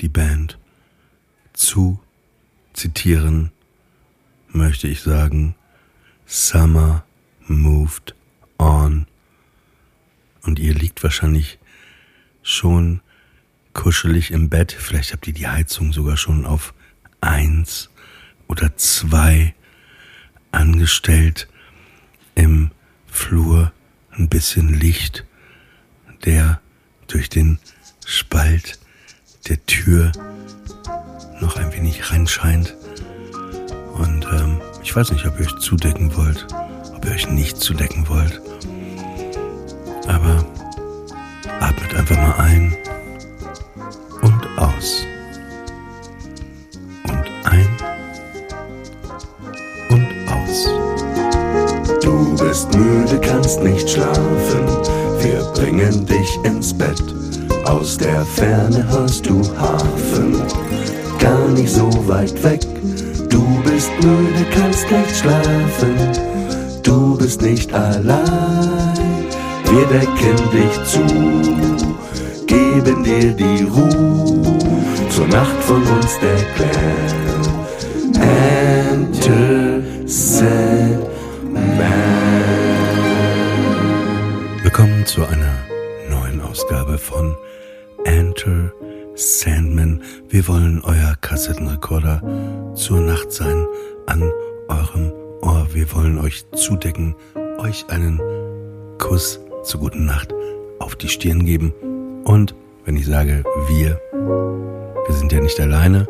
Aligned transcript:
die 0.00 0.08
Band 0.08 0.58
zu 1.52 2.00
zitieren, 2.72 3.52
möchte 4.48 4.88
ich 4.88 5.00
sagen, 5.02 5.54
Summer 6.26 7.04
moved 7.46 8.14
on. 8.58 9.06
Und 10.42 10.58
ihr 10.58 10.74
liegt 10.74 11.02
wahrscheinlich 11.02 11.58
schon 12.42 13.00
kuschelig 13.72 14.30
im 14.30 14.48
Bett. 14.48 14.72
Vielleicht 14.72 15.12
habt 15.12 15.26
ihr 15.26 15.34
die 15.34 15.48
Heizung 15.48 15.92
sogar 15.92 16.16
schon 16.16 16.46
auf 16.46 16.74
eins 17.20 17.90
oder 18.46 18.76
zwei 18.76 19.54
angestellt. 20.52 21.48
Im 22.34 22.70
Flur 23.06 23.72
ein 24.12 24.28
bisschen 24.28 24.72
Licht, 24.72 25.24
der 26.24 26.60
durch 27.08 27.28
den 27.28 27.58
Spalt 28.06 28.78
der 29.48 29.64
Tür 29.66 30.12
noch 31.40 31.56
ein 31.56 31.72
wenig 31.72 32.10
reinscheint. 32.10 32.74
Und 33.94 34.26
ähm, 34.32 34.60
ich 34.82 34.94
weiß 34.94 35.12
nicht, 35.12 35.26
ob 35.26 35.38
ihr 35.40 35.46
euch 35.46 35.56
zudecken 35.58 36.14
wollt, 36.16 36.46
ob 36.94 37.04
ihr 37.04 37.12
euch 37.12 37.28
nicht 37.30 37.56
zudecken 37.56 38.08
wollt. 38.08 38.40
Aber 40.06 40.44
atmet 41.60 41.94
einfach 41.94 42.16
mal 42.16 42.34
ein 42.38 42.76
und 44.22 44.58
aus. 44.58 45.06
Und 47.04 47.24
ein 47.44 47.68
und 49.90 50.28
aus. 50.30 50.68
Du 52.02 52.36
bist 52.36 52.74
müde, 52.74 53.18
kannst 53.20 53.62
nicht 53.62 53.88
schlafen. 53.88 54.66
Wir 55.20 55.42
bringen 55.54 56.06
dich 56.06 56.38
ins 56.44 56.76
Bett. 56.76 57.17
Aus 57.68 57.98
der 57.98 58.24
Ferne 58.24 58.82
hörst 58.88 59.26
du 59.28 59.42
Hafen. 59.58 60.42
Gar 61.18 61.48
nicht 61.48 61.68
so 61.68 61.86
weit 62.08 62.42
weg. 62.42 62.60
Du 63.28 63.44
bist 63.62 63.90
müde, 64.02 64.46
kannst 64.54 64.90
nicht 64.90 65.16
schlafen. 65.16 65.94
Du 66.82 67.18
bist 67.18 67.42
nicht 67.42 67.70
allein. 67.74 68.96
Wir 69.70 69.84
decken 69.86 70.38
dich 70.50 70.84
zu, 70.84 71.04
geben 72.46 73.04
dir 73.04 73.32
die 73.34 73.64
Ruhe. 73.64 74.58
Zur 75.10 75.28
Nacht 75.28 75.62
von 75.64 75.82
uns 75.82 76.18
der 76.20 76.38
Clan. 76.54 77.44
Enter 78.88 79.82
Sandman. 80.06 81.52
Willkommen 84.62 85.04
zu 85.04 85.22
einer 85.26 85.52
neuen 86.08 86.40
Ausgabe 86.40 86.96
von 86.96 87.36
Enter 88.08 88.72
Sandman. 89.16 90.00
Wir 90.30 90.48
wollen 90.48 90.80
euer 90.82 91.14
Kassettenrekorder 91.20 92.22
zur 92.74 93.00
Nacht 93.00 93.30
sein 93.30 93.66
an 94.06 94.22
eurem 94.68 95.12
Ohr. 95.42 95.66
Wir 95.74 95.92
wollen 95.92 96.18
euch 96.18 96.46
zudecken, 96.52 97.14
euch 97.58 97.84
einen 97.90 98.18
Kuss 98.96 99.38
zur 99.62 99.80
guten 99.80 100.06
Nacht 100.06 100.32
auf 100.78 100.96
die 100.96 101.08
Stirn 101.08 101.44
geben. 101.44 101.74
Und 102.24 102.54
wenn 102.86 102.96
ich 102.96 103.04
sage 103.04 103.44
wir, 103.68 104.00
wir 104.10 105.14
sind 105.14 105.30
ja 105.30 105.40
nicht 105.40 105.60
alleine. 105.60 106.08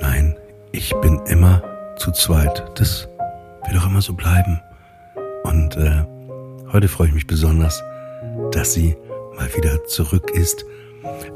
Nein, 0.00 0.36
ich 0.70 0.94
bin 1.00 1.18
immer 1.26 1.64
zu 1.96 2.12
zweit. 2.12 2.62
Das 2.76 3.08
wird 3.66 3.82
auch 3.82 3.86
immer 3.88 4.02
so 4.02 4.12
bleiben. 4.12 4.60
Und 5.42 5.76
äh, 5.76 6.04
heute 6.72 6.86
freue 6.86 7.08
ich 7.08 7.14
mich 7.14 7.26
besonders, 7.26 7.82
dass 8.52 8.72
sie 8.72 8.94
mal 9.40 9.56
wieder 9.56 9.84
zurück 9.84 10.30
ist. 10.30 10.66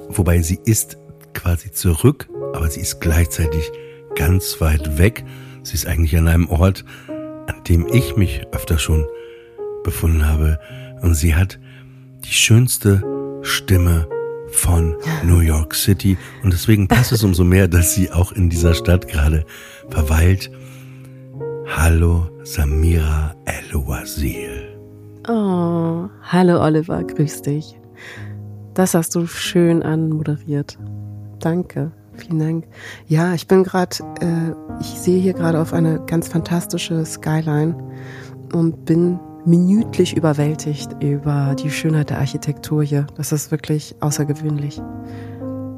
Wobei 0.08 0.42
sie 0.42 0.58
ist 0.64 0.98
quasi 1.32 1.72
zurück, 1.72 2.28
aber 2.52 2.68
sie 2.68 2.80
ist 2.80 3.00
gleichzeitig 3.00 3.72
ganz 4.14 4.60
weit 4.60 4.98
weg. 4.98 5.24
Sie 5.62 5.74
ist 5.74 5.86
eigentlich 5.86 6.16
an 6.16 6.28
einem 6.28 6.48
Ort, 6.48 6.84
an 7.08 7.64
dem 7.66 7.86
ich 7.90 8.16
mich 8.16 8.46
öfter 8.52 8.78
schon 8.78 9.06
befunden 9.82 10.28
habe. 10.28 10.58
Und 11.00 11.14
sie 11.14 11.34
hat 11.34 11.58
die 12.24 12.32
schönste 12.32 13.02
Stimme 13.42 14.06
von 14.48 14.96
New 15.24 15.40
York 15.40 15.74
City. 15.74 16.18
Und 16.42 16.52
deswegen 16.52 16.86
passt 16.86 17.12
es 17.12 17.24
umso 17.24 17.42
mehr, 17.42 17.68
dass 17.68 17.94
sie 17.94 18.12
auch 18.12 18.32
in 18.32 18.50
dieser 18.50 18.74
Stadt 18.74 19.08
gerade 19.08 19.44
verweilt. 19.88 20.50
Hallo 21.66 22.28
Samira 22.42 23.34
El-Wazir. 23.46 24.74
Oh, 25.26 26.08
hallo 26.22 26.62
Oliver, 26.62 27.02
grüß 27.02 27.40
dich. 27.42 27.74
Das 28.74 28.94
hast 28.94 29.14
du 29.14 29.26
schön 29.26 29.82
anmoderiert. 29.82 30.78
Danke, 31.38 31.92
vielen 32.14 32.38
Dank. 32.38 32.64
Ja, 33.06 33.34
ich 33.34 33.46
bin 33.46 33.62
gerade, 33.62 33.96
äh, 34.20 34.80
ich 34.80 34.86
sehe 34.86 35.20
hier 35.20 35.32
gerade 35.32 35.60
auf 35.60 35.72
eine 35.72 36.00
ganz 36.06 36.28
fantastische 36.28 37.04
Skyline 37.04 37.76
und 38.52 38.84
bin 38.84 39.20
minütlich 39.46 40.16
überwältigt 40.16 40.90
über 41.00 41.54
die 41.54 41.70
Schönheit 41.70 42.10
der 42.10 42.18
Architektur 42.18 42.82
hier. 42.82 43.06
Das 43.16 43.32
ist 43.32 43.50
wirklich 43.50 43.94
außergewöhnlich. 44.00 44.80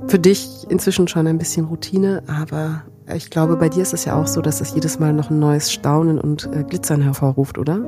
Für 0.06 0.18
dich 0.18 0.66
inzwischen 0.68 1.08
schon 1.08 1.26
ein 1.26 1.38
bisschen 1.38 1.66
Routine, 1.66 2.22
aber 2.28 2.84
ich 3.14 3.30
glaube, 3.30 3.56
bei 3.56 3.68
dir 3.68 3.82
ist 3.82 3.92
es 3.92 4.04
ja 4.04 4.20
auch 4.20 4.26
so, 4.26 4.40
dass 4.40 4.60
es 4.60 4.74
jedes 4.74 4.98
Mal 4.98 5.12
noch 5.12 5.30
ein 5.30 5.38
neues 5.38 5.72
Staunen 5.72 6.18
und 6.18 6.48
äh, 6.52 6.64
Glitzern 6.64 7.02
hervorruft, 7.02 7.58
oder? 7.58 7.80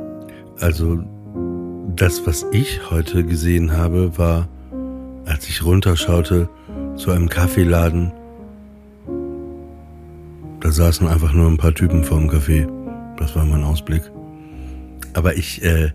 Also 0.61 0.99
das, 1.99 2.27
was 2.27 2.47
ich 2.53 2.91
heute 2.91 3.25
gesehen 3.25 3.73
habe, 3.73 4.17
war, 4.17 4.49
als 5.27 5.49
ich 5.49 5.65
runterschaute 5.65 6.49
zu 6.97 7.11
einem 7.11 7.29
Kaffeeladen, 7.29 8.13
da 10.61 10.71
saßen 10.71 11.09
einfach 11.09 11.33
nur 11.33 11.49
ein 11.49 11.57
paar 11.57 11.75
Typen 11.75 12.05
vor 12.05 12.19
dem 12.19 12.31
Café. 12.31 12.69
Das 13.17 13.35
war 13.35 13.45
mein 13.45 13.65
Ausblick. 13.65 14.03
Aber 15.15 15.37
ich, 15.37 15.63
äh, 15.65 15.91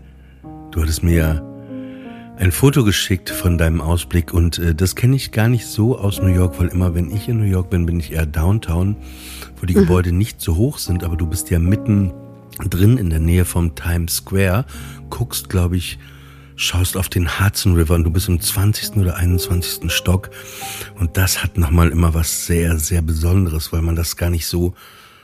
du 0.72 0.82
hattest 0.82 1.02
mir 1.02 1.14
ja 1.14 1.42
ein 2.36 2.52
Foto 2.52 2.84
geschickt 2.84 3.30
von 3.30 3.56
deinem 3.56 3.80
Ausblick 3.80 4.34
und 4.34 4.58
äh, 4.58 4.74
das 4.74 4.96
kenne 4.96 5.16
ich 5.16 5.32
gar 5.32 5.48
nicht 5.48 5.66
so 5.66 5.98
aus 5.98 6.20
New 6.20 6.28
York, 6.28 6.60
weil 6.60 6.68
immer 6.68 6.94
wenn 6.94 7.10
ich 7.10 7.28
in 7.28 7.38
New 7.38 7.44
York 7.44 7.70
bin, 7.70 7.86
bin 7.86 7.98
ich 7.98 8.12
eher 8.12 8.26
Downtown, 8.26 8.96
wo 9.58 9.66
die 9.66 9.74
mhm. 9.74 9.80
Gebäude 9.80 10.12
nicht 10.12 10.40
so 10.40 10.56
hoch 10.56 10.78
sind, 10.78 11.02
aber 11.02 11.16
du 11.16 11.26
bist 11.26 11.48
ja 11.50 11.58
mitten 11.58 12.12
drin 12.58 12.98
in 12.98 13.10
der 13.10 13.20
Nähe 13.20 13.44
vom 13.44 13.74
Times 13.74 14.16
Square, 14.16 14.66
guckst, 15.10 15.48
glaube 15.48 15.76
ich, 15.76 15.98
schaust 16.56 16.96
auf 16.96 17.08
den 17.08 17.40
Hudson 17.40 17.74
River 17.74 17.94
und 17.94 18.04
du 18.04 18.10
bist 18.10 18.28
im 18.28 18.40
20. 18.40 18.96
oder 18.96 19.16
21. 19.16 19.90
Stock 19.90 20.30
und 20.98 21.16
das 21.16 21.42
hat 21.42 21.58
nochmal 21.58 21.90
immer 21.90 22.14
was 22.14 22.46
sehr, 22.46 22.78
sehr 22.78 23.02
Besonderes, 23.02 23.72
weil 23.72 23.82
man 23.82 23.96
das 23.96 24.16
gar 24.16 24.30
nicht 24.30 24.46
so, 24.46 24.74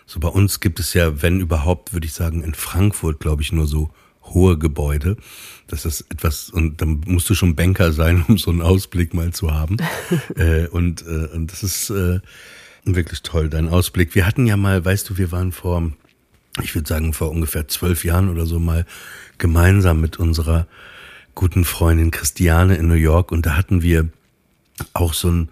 so 0.07 0.19
bei 0.19 0.29
uns 0.29 0.61
gibt 0.61 0.81
es 0.81 0.93
ja, 0.95 1.23
wenn 1.23 1.41
überhaupt, 1.41 1.93
würde 1.93 2.07
ich 2.07 2.15
sagen, 2.15 2.43
in 2.43 2.55
Frankfurt, 2.55 3.21
glaube 3.21 3.43
ich, 3.43 3.53
nur 3.53 3.67
so 3.67 3.91
hohe 4.35 4.59
Gebäude. 4.59 5.17
Das 5.67 5.85
ist 5.85 6.03
etwas, 6.11 6.51
und 6.51 6.81
dann 6.81 7.03
musst 7.07 7.31
du 7.31 7.35
schon 7.35 7.55
Banker 7.55 7.93
sein, 7.93 8.25
um 8.29 8.39
so 8.39 8.51
einen 8.51 8.63
Ausblick 8.63 9.15
mal 9.15 9.33
zu 9.33 9.53
haben. 9.53 9.77
äh, 10.37 10.67
und, 10.67 11.03
äh, 11.03 11.29
und 11.33 11.53
das 11.53 11.63
ist 11.63 11.91
äh, 11.91 12.21
wirklich 12.85 13.23
toll, 13.23 13.49
dein 13.49 13.69
Ausblick. 13.69 14.15
Wir 14.15 14.27
hatten 14.27 14.47
ja 14.47 14.57
mal, 14.57 14.85
weißt 14.85 15.11
du, 15.11 15.19
wir 15.19 15.33
waren 15.33 15.53
vor, 15.53 15.93
ich 16.63 16.75
würde 16.75 16.89
sagen, 16.89 17.13
vor 17.13 17.31
ungefähr 17.31 17.69
zwölf 17.69 18.05
Jahren 18.05 18.29
oder 18.29 18.47
so 18.47 18.59
mal 18.59 18.87
gemeinsam 19.39 20.01
mit 20.01 20.19
unserer 20.19 20.67
guten 21.35 21.65
Freundin 21.65 22.11
Christiane 22.11 22.77
in 22.77 22.89
New 22.89 22.95
York 22.95 23.33
und 23.33 23.47
da 23.47 23.57
hatten 23.57 23.83
wir 23.83 24.09
auch 24.93 25.15
so 25.15 25.31
ein 25.31 25.49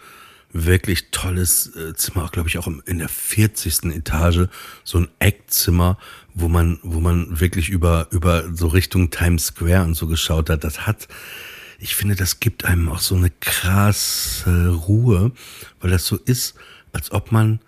wirklich 0.52 1.10
tolles 1.10 1.74
äh, 1.76 1.94
Zimmer, 1.94 2.28
glaube 2.32 2.48
ich 2.48 2.58
auch 2.58 2.66
in 2.86 2.98
der 2.98 3.08
40. 3.08 3.94
Etage, 3.94 4.48
so 4.82 4.98
ein 4.98 5.08
Eckzimmer, 5.18 5.98
wo 6.34 6.48
man, 6.48 6.78
wo 6.82 7.00
man 7.00 7.40
wirklich 7.40 7.68
über, 7.68 8.08
über 8.10 8.44
so 8.54 8.68
Richtung 8.68 9.10
Times 9.10 9.46
Square 9.46 9.84
und 9.84 9.94
so 9.94 10.06
geschaut 10.06 10.48
hat. 10.50 10.64
Das 10.64 10.86
hat, 10.86 11.08
ich 11.78 11.94
finde, 11.94 12.16
das 12.16 12.40
gibt 12.40 12.64
einem 12.64 12.88
auch 12.88 13.00
so 13.00 13.14
eine 13.14 13.30
krasse 13.40 14.68
Ruhe, 14.70 15.32
weil 15.80 15.90
das 15.90 16.06
so 16.06 16.16
ist, 16.16 16.54
als 16.92 17.12
ob 17.12 17.30
man 17.30 17.60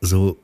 so, 0.00 0.40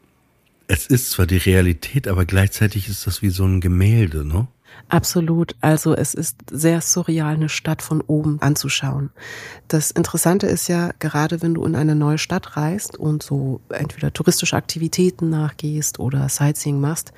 es 0.74 0.86
ist 0.86 1.10
zwar 1.10 1.26
die 1.26 1.38
Realität, 1.38 2.08
aber 2.08 2.24
gleichzeitig 2.24 2.88
ist 2.88 3.06
das 3.06 3.22
wie 3.22 3.30
so 3.30 3.44
ein 3.44 3.60
Gemälde, 3.60 4.24
ne? 4.24 4.48
Absolut. 4.88 5.54
Also 5.60 5.94
es 5.94 6.14
ist 6.14 6.36
sehr 6.50 6.80
surreal, 6.80 7.34
eine 7.34 7.48
Stadt 7.48 7.80
von 7.80 8.00
oben 8.00 8.42
anzuschauen. 8.42 9.10
Das 9.68 9.90
Interessante 9.90 10.46
ist 10.46 10.68
ja, 10.68 10.90
gerade 10.98 11.42
wenn 11.42 11.54
du 11.54 11.64
in 11.64 11.76
eine 11.76 11.94
neue 11.94 12.18
Stadt 12.18 12.56
reist 12.56 12.96
und 12.96 13.22
so 13.22 13.60
entweder 13.70 14.12
touristische 14.12 14.56
Aktivitäten 14.56 15.30
nachgehst 15.30 16.00
oder 16.00 16.28
Sightseeing 16.28 16.80
machst, 16.80 17.12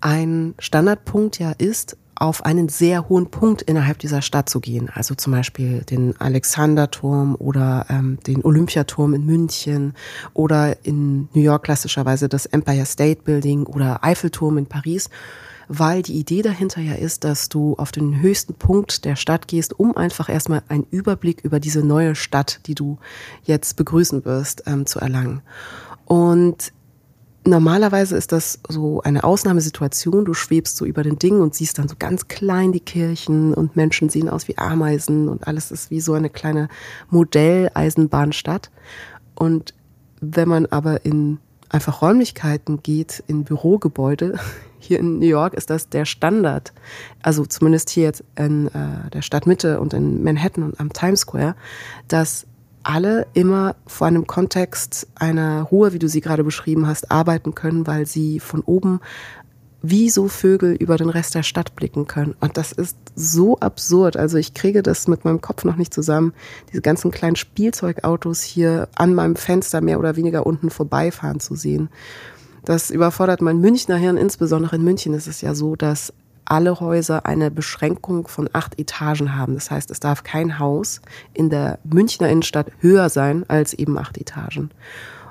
ein 0.00 0.54
Standardpunkt 0.58 1.38
ja 1.38 1.52
ist, 1.52 1.96
auf 2.16 2.44
einen 2.44 2.68
sehr 2.68 3.08
hohen 3.08 3.30
Punkt 3.30 3.62
innerhalb 3.62 3.98
dieser 3.98 4.22
Stadt 4.22 4.48
zu 4.48 4.60
gehen. 4.60 4.90
Also 4.92 5.14
zum 5.14 5.32
Beispiel 5.32 5.82
den 5.82 6.20
Alexanderturm 6.20 7.34
oder 7.38 7.86
ähm, 7.88 8.18
den 8.26 8.44
Olympiaturm 8.44 9.14
in 9.14 9.26
München 9.26 9.94
oder 10.32 10.84
in 10.84 11.28
New 11.34 11.42
York 11.42 11.64
klassischerweise 11.64 12.28
das 12.28 12.46
Empire 12.46 12.86
State 12.86 13.22
Building 13.22 13.66
oder 13.66 14.04
Eiffelturm 14.04 14.58
in 14.58 14.66
Paris 14.66 15.10
weil 15.68 16.02
die 16.02 16.18
Idee 16.18 16.42
dahinter 16.42 16.80
ja 16.80 16.94
ist, 16.94 17.24
dass 17.24 17.48
du 17.48 17.74
auf 17.76 17.92
den 17.92 18.20
höchsten 18.20 18.54
Punkt 18.54 19.04
der 19.04 19.16
Stadt 19.16 19.48
gehst, 19.48 19.78
um 19.78 19.96
einfach 19.96 20.28
erstmal 20.28 20.62
einen 20.68 20.86
Überblick 20.90 21.42
über 21.42 21.60
diese 21.60 21.82
neue 21.82 22.14
Stadt, 22.14 22.60
die 22.66 22.74
du 22.74 22.98
jetzt 23.44 23.76
begrüßen 23.76 24.24
wirst, 24.24 24.64
ähm, 24.66 24.86
zu 24.86 25.00
erlangen. 25.00 25.42
Und 26.04 26.72
normalerweise 27.46 28.16
ist 28.16 28.32
das 28.32 28.60
so 28.68 29.02
eine 29.02 29.24
Ausnahmesituation. 29.24 30.24
Du 30.24 30.34
schwebst 30.34 30.76
so 30.76 30.84
über 30.84 31.02
den 31.02 31.18
Dingen 31.18 31.40
und 31.40 31.54
siehst 31.54 31.78
dann 31.78 31.88
so 31.88 31.94
ganz 31.98 32.28
klein 32.28 32.72
die 32.72 32.80
Kirchen 32.80 33.54
und 33.54 33.76
Menschen 33.76 34.08
sehen 34.08 34.28
aus 34.28 34.48
wie 34.48 34.58
Ameisen 34.58 35.28
und 35.28 35.46
alles 35.46 35.70
ist 35.70 35.90
wie 35.90 36.00
so 36.00 36.14
eine 36.14 36.30
kleine 36.30 36.68
Modelleisenbahnstadt. 37.10 38.70
Und 39.34 39.74
wenn 40.20 40.48
man 40.48 40.66
aber 40.66 41.04
in 41.04 41.38
einfach 41.68 42.02
Räumlichkeiten 42.02 42.82
geht, 42.82 43.22
in 43.26 43.44
Bürogebäude, 43.44 44.38
hier 44.78 44.98
in 44.98 45.18
New 45.18 45.26
York 45.26 45.54
ist 45.54 45.70
das 45.70 45.88
der 45.88 46.04
Standard. 46.04 46.72
Also 47.22 47.46
zumindest 47.46 47.90
hier 47.90 48.04
jetzt 48.04 48.24
in 48.36 48.68
äh, 48.68 49.10
der 49.12 49.22
Stadtmitte 49.22 49.80
und 49.80 49.94
in 49.94 50.22
Manhattan 50.22 50.64
und 50.64 50.78
am 50.78 50.92
Times 50.92 51.20
Square, 51.20 51.56
dass 52.08 52.46
alle 52.84 53.26
immer 53.34 53.76
vor 53.86 54.06
einem 54.06 54.26
Kontext 54.26 55.08
einer 55.14 55.62
Ruhe, 55.62 55.92
wie 55.92 55.98
du 55.98 56.08
sie 56.08 56.20
gerade 56.20 56.44
beschrieben 56.44 56.86
hast, 56.86 57.10
arbeiten 57.10 57.54
können, 57.54 57.86
weil 57.86 58.06
sie 58.06 58.40
von 58.40 58.60
oben 58.60 59.00
wie 59.86 60.08
so 60.08 60.28
Vögel 60.28 60.74
über 60.74 60.96
den 60.96 61.10
Rest 61.10 61.34
der 61.34 61.42
Stadt 61.42 61.76
blicken 61.76 62.06
können. 62.06 62.34
Und 62.40 62.56
das 62.56 62.72
ist 62.72 62.96
so 63.14 63.58
absurd. 63.58 64.16
Also 64.16 64.38
ich 64.38 64.54
kriege 64.54 64.82
das 64.82 65.08
mit 65.08 65.26
meinem 65.26 65.42
Kopf 65.42 65.64
noch 65.64 65.76
nicht 65.76 65.92
zusammen. 65.92 66.32
Diese 66.70 66.80
ganzen 66.80 67.10
kleinen 67.10 67.36
Spielzeugautos 67.36 68.40
hier 68.40 68.88
an 68.94 69.14
meinem 69.14 69.36
Fenster 69.36 69.82
mehr 69.82 69.98
oder 69.98 70.16
weniger 70.16 70.46
unten 70.46 70.70
vorbeifahren 70.70 71.38
zu 71.38 71.54
sehen. 71.54 71.90
Das 72.64 72.90
überfordert 72.90 73.42
mein 73.42 73.60
Münchner 73.60 73.96
Hirn. 73.96 74.16
Insbesondere 74.16 74.76
in 74.76 74.84
München 74.84 75.12
ist 75.12 75.26
es 75.26 75.42
ja 75.42 75.54
so, 75.54 75.76
dass 75.76 76.14
alle 76.44 76.80
Häuser 76.80 77.26
eine 77.26 77.50
Beschränkung 77.50 78.28
von 78.28 78.48
acht 78.52 78.78
Etagen 78.78 79.36
haben. 79.36 79.54
Das 79.54 79.70
heißt, 79.70 79.90
es 79.90 80.00
darf 80.00 80.22
kein 80.22 80.58
Haus 80.58 81.00
in 81.32 81.50
der 81.50 81.78
Münchner 81.84 82.28
Innenstadt 82.28 82.70
höher 82.80 83.08
sein 83.08 83.44
als 83.48 83.74
eben 83.74 83.98
acht 83.98 84.18
Etagen. 84.18 84.70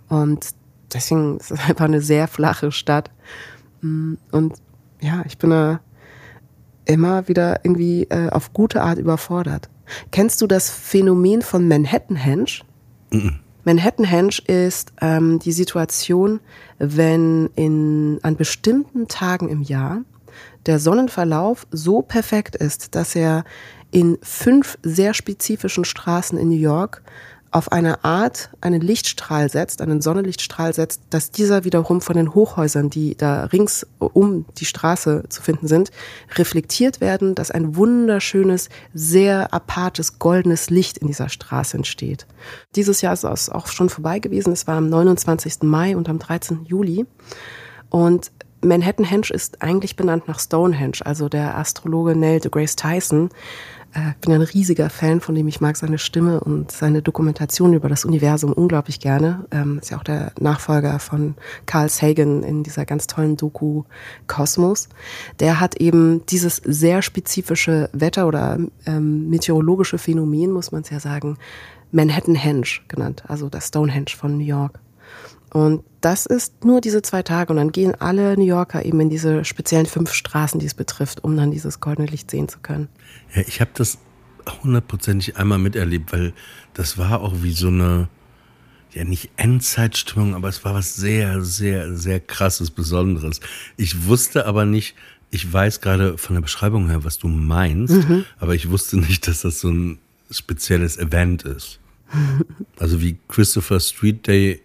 Und 0.10 0.50
deswegen 0.94 1.38
ist 1.38 1.52
es 1.52 1.60
einfach 1.68 1.86
eine 1.86 2.02
sehr 2.02 2.28
flache 2.28 2.72
Stadt. 2.72 3.12
Mm, 3.82 4.16
und 4.32 4.56
ja, 5.02 5.24
ich 5.26 5.38
bin 5.38 5.50
da 5.50 5.80
immer 6.86 7.28
wieder 7.28 7.64
irgendwie 7.64 8.04
äh, 8.04 8.30
auf 8.30 8.54
gute 8.54 8.82
Art 8.82 8.98
überfordert. 8.98 9.70
Kennst 10.12 10.42
du 10.42 10.48
das 10.48 10.70
Phänomen 10.70 11.42
von 11.42 11.68
Manhattan-Henge? 11.68 12.62
Mhm. 13.12 13.40
Manhattan-Henge 13.66 14.40
ist 14.48 14.94
ähm, 15.02 15.40
die 15.40 15.52
Situation, 15.52 16.40
wenn 16.80 17.50
in, 17.56 18.20
an 18.24 18.36
bestimmten 18.36 19.08
Tagen 19.08 19.50
im 19.50 19.62
Jahr 19.62 20.02
der 20.66 20.80
Sonnenverlauf 20.80 21.68
so 21.72 22.02
perfekt 22.02 22.56
ist, 22.56 22.96
dass 22.96 23.16
er 23.16 23.44
in 23.92 24.18
fünf 24.22 24.78
sehr 24.82 25.14
spezifischen 25.14 25.86
Straßen 25.86 26.38
in 26.38 26.50
New 26.50 26.56
York 26.56 27.04
auf 27.54 27.72
eine 27.72 28.04
Art 28.04 28.50
einen 28.62 28.82
Lichtstrahl 28.82 29.48
setzt, 29.48 29.82
einen 29.82 30.02
Sonnenlichtstrahl 30.02 30.74
setzt, 30.74 31.02
dass 31.12 31.30
dieser 31.30 31.64
wiederum 31.64 32.02
von 32.02 32.16
den 32.16 32.34
Hochhäusern, 32.34 32.90
die 32.90 33.16
da 33.16 33.46
rings 33.46 33.86
um 34.00 34.46
die 34.58 34.66
Straße 34.66 35.26
zu 35.30 35.44
finden 35.44 35.68
sind, 35.68 35.92
reflektiert 36.36 37.00
werden, 37.00 37.36
dass 37.36 37.52
ein 37.52 37.76
wunderschönes, 37.76 38.70
sehr 38.96 39.54
apartes, 39.54 40.18
goldenes 40.18 40.72
Licht 40.72 40.98
in 40.98 41.08
dieser 41.08 41.30
Straße 41.30 41.78
entsteht. 41.78 42.26
Dieses 42.76 43.02
Jahr 43.02 43.14
ist 43.14 43.24
es 43.24 43.50
auch 43.50 43.68
schon 43.68 43.90
vorbei 43.90 44.18
gewesen. 44.18 44.52
Es 44.52 44.66
war 44.66 44.78
am 44.78 44.90
29. 44.90 45.62
Mai 45.62 45.96
und 45.96 46.10
am 46.10 46.18
13. 46.18 46.66
Juli. 46.66 47.06
Und 47.92 48.32
Manhattan-Henge 48.64 49.30
ist 49.32 49.62
eigentlich 49.62 49.96
benannt 49.96 50.28
nach 50.28 50.40
Stonehenge, 50.40 51.00
also 51.04 51.30
der 51.30 51.58
Astrologe 51.58 52.16
Neil 52.16 52.40
deGrasse 52.40 52.76
Tyson. 52.76 53.30
Äh, 53.94 54.12
ich 54.12 54.18
bin 54.18 54.34
ein 54.34 54.42
riesiger 54.42 54.90
Fan 54.90 55.22
von 55.22 55.36
dem. 55.36 55.48
Ich 55.48 55.62
mag 55.62 55.78
seine 55.78 55.98
Stimme 55.98 56.40
und 56.40 56.72
seine 56.72 57.02
Dokumentation 57.02 57.74
über 57.74 57.90
das 57.90 58.06
Universum 58.06 58.54
unglaublich 58.54 59.00
gerne. 59.00 59.46
Ähm, 59.52 59.80
ist 59.82 59.92
ja 59.92 59.98
auch 59.98 60.04
der 60.04 60.32
Nachfolger 60.40 61.00
von 61.00 61.36
Carl 61.66 61.90
Sagan 61.90 62.44
in 62.44 62.64
dieser 62.64 62.86
ganz 62.86 63.08
tollen 63.08 63.38
Doku 63.38 63.84
Kosmos. 64.28 64.90
Der 65.40 65.60
hat 65.60 65.76
eben 65.76 66.26
dieses 66.28 66.58
sehr 66.58 67.02
spezifische 67.02 67.90
Wetter- 67.94 68.28
oder 68.28 68.58
ähm, 68.86 69.30
meteorologische 69.30 69.98
Phänomen, 69.98 70.52
muss 70.52 70.72
man 70.72 70.82
es 70.82 70.90
ja 70.90 71.00
sagen, 71.00 71.38
Manhattan-Henge 71.92 72.66
genannt, 72.88 73.24
also 73.28 73.50
das 73.50 73.68
Stonehenge 73.68 74.16
von 74.18 74.38
New 74.38 74.46
York. 74.46 74.80
Und 75.54 75.84
das 76.02 76.26
ist 76.26 76.66
nur 76.66 76.82
diese 76.82 77.04
zwei 77.04 77.22
Tage 77.22 77.54
und 77.54 77.58
dann 77.58 77.72
gehen 77.72 77.94
alle 78.00 78.36
New 78.36 78.46
Yorker 78.46 78.84
eben 78.84 79.00
in 79.00 79.10
diese 79.10 79.46
speziellen 79.46 79.86
fünf 79.86 80.12
Straßen, 80.12 80.60
die 80.60 80.66
es 80.66 80.74
betrifft, 80.74 81.24
um 81.24 81.38
dann 81.38 81.52
dieses 81.52 81.80
goldene 81.80 82.08
Licht 82.08 82.32
sehen 82.32 82.50
zu 82.50 82.60
können. 82.60 82.90
Ja, 83.36 83.44
ich 83.46 83.62
habe 83.62 83.72
das 83.76 84.00
hundertprozentig 84.64 85.38
einmal 85.38 85.60
miterlebt, 85.60 86.12
weil 86.12 86.34
das 86.74 86.98
war 86.98 87.22
auch 87.22 87.36
wie 87.44 87.54
so 87.54 87.68
eine, 87.68 88.10
ja 88.94 89.04
nicht 89.04 89.30
Endzeitstimmung, 89.38 90.34
aber 90.34 90.50
es 90.50 90.66
war 90.66 90.74
was 90.74 90.96
sehr, 90.96 91.44
sehr, 91.44 91.96
sehr 91.96 92.20
krasses, 92.20 92.72
Besonderes. 92.72 93.40
Ich 93.78 94.08
wusste 94.08 94.48
aber 94.48 94.66
nicht, 94.66 94.96
ich 95.30 95.54
weiß 95.54 95.82
gerade 95.82 96.18
von 96.18 96.34
der 96.34 96.42
Beschreibung 96.42 96.90
her, 96.90 97.04
was 97.04 97.20
du 97.20 97.28
meinst, 97.28 97.94
mhm. 97.94 98.26
aber 98.40 98.56
ich 98.56 98.72
wusste 98.72 98.98
nicht, 98.98 99.28
dass 99.28 99.42
das 99.42 99.60
so 99.60 99.70
ein 99.70 100.00
spezielles 100.32 100.98
Event 100.98 101.44
ist. 101.44 101.80
Also 102.78 103.02
wie 103.02 103.18
Christopher 103.28 103.80
Street 103.80 104.28
Day 104.28 104.62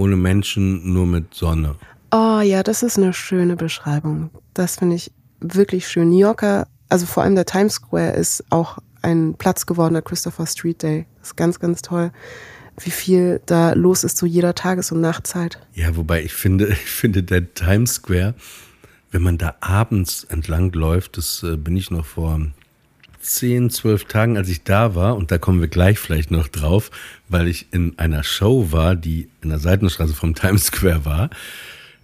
ohne 0.00 0.16
Menschen, 0.16 0.92
nur 0.92 1.06
mit 1.06 1.34
Sonne. 1.34 1.76
Oh 2.10 2.40
ja, 2.40 2.62
das 2.62 2.82
ist 2.82 2.96
eine 2.96 3.12
schöne 3.12 3.56
Beschreibung. 3.56 4.30
Das 4.54 4.76
finde 4.76 4.96
ich 4.96 5.12
wirklich 5.40 5.86
schön. 5.86 6.08
New 6.08 6.18
Yorker, 6.18 6.66
also 6.88 7.06
vor 7.06 7.22
allem 7.22 7.34
der 7.34 7.44
Times 7.44 7.74
Square 7.74 8.12
ist 8.12 8.42
auch 8.50 8.78
ein 9.02 9.34
Platz 9.34 9.66
gewordener 9.66 10.02
Christopher 10.02 10.46
Street 10.46 10.82
Day. 10.82 11.06
Das 11.18 11.28
ist 11.28 11.36
ganz, 11.36 11.60
ganz 11.60 11.82
toll, 11.82 12.12
wie 12.78 12.90
viel 12.90 13.40
da 13.44 13.74
los 13.74 14.02
ist 14.02 14.16
zu 14.16 14.26
jeder 14.26 14.54
Tages- 14.54 14.90
und 14.90 15.02
Nachtzeit. 15.02 15.60
Ja, 15.74 15.94
wobei 15.96 16.22
ich 16.22 16.32
finde, 16.32 16.68
ich 16.84 16.90
finde 16.90 17.22
der 17.22 17.52
Times 17.52 17.94
Square, 17.94 18.34
wenn 19.10 19.22
man 19.22 19.36
da 19.36 19.56
abends 19.60 20.24
entlang 20.24 20.72
läuft, 20.72 21.18
das 21.18 21.42
äh, 21.42 21.56
bin 21.56 21.76
ich 21.76 21.90
noch 21.90 22.06
vor 22.06 22.40
zehn, 23.20 23.70
zwölf 23.70 24.04
Tagen, 24.04 24.36
als 24.36 24.48
ich 24.48 24.64
da 24.64 24.94
war, 24.94 25.16
und 25.16 25.30
da 25.30 25.38
kommen 25.38 25.60
wir 25.60 25.68
gleich 25.68 25.98
vielleicht 25.98 26.30
noch 26.30 26.48
drauf, 26.48 26.90
weil 27.28 27.48
ich 27.48 27.66
in 27.70 27.98
einer 27.98 28.24
Show 28.24 28.72
war, 28.72 28.96
die 28.96 29.28
in 29.42 29.50
der 29.50 29.58
Seitenstraße 29.58 30.14
vom 30.14 30.34
Times 30.34 30.66
Square 30.66 31.04
war, 31.04 31.30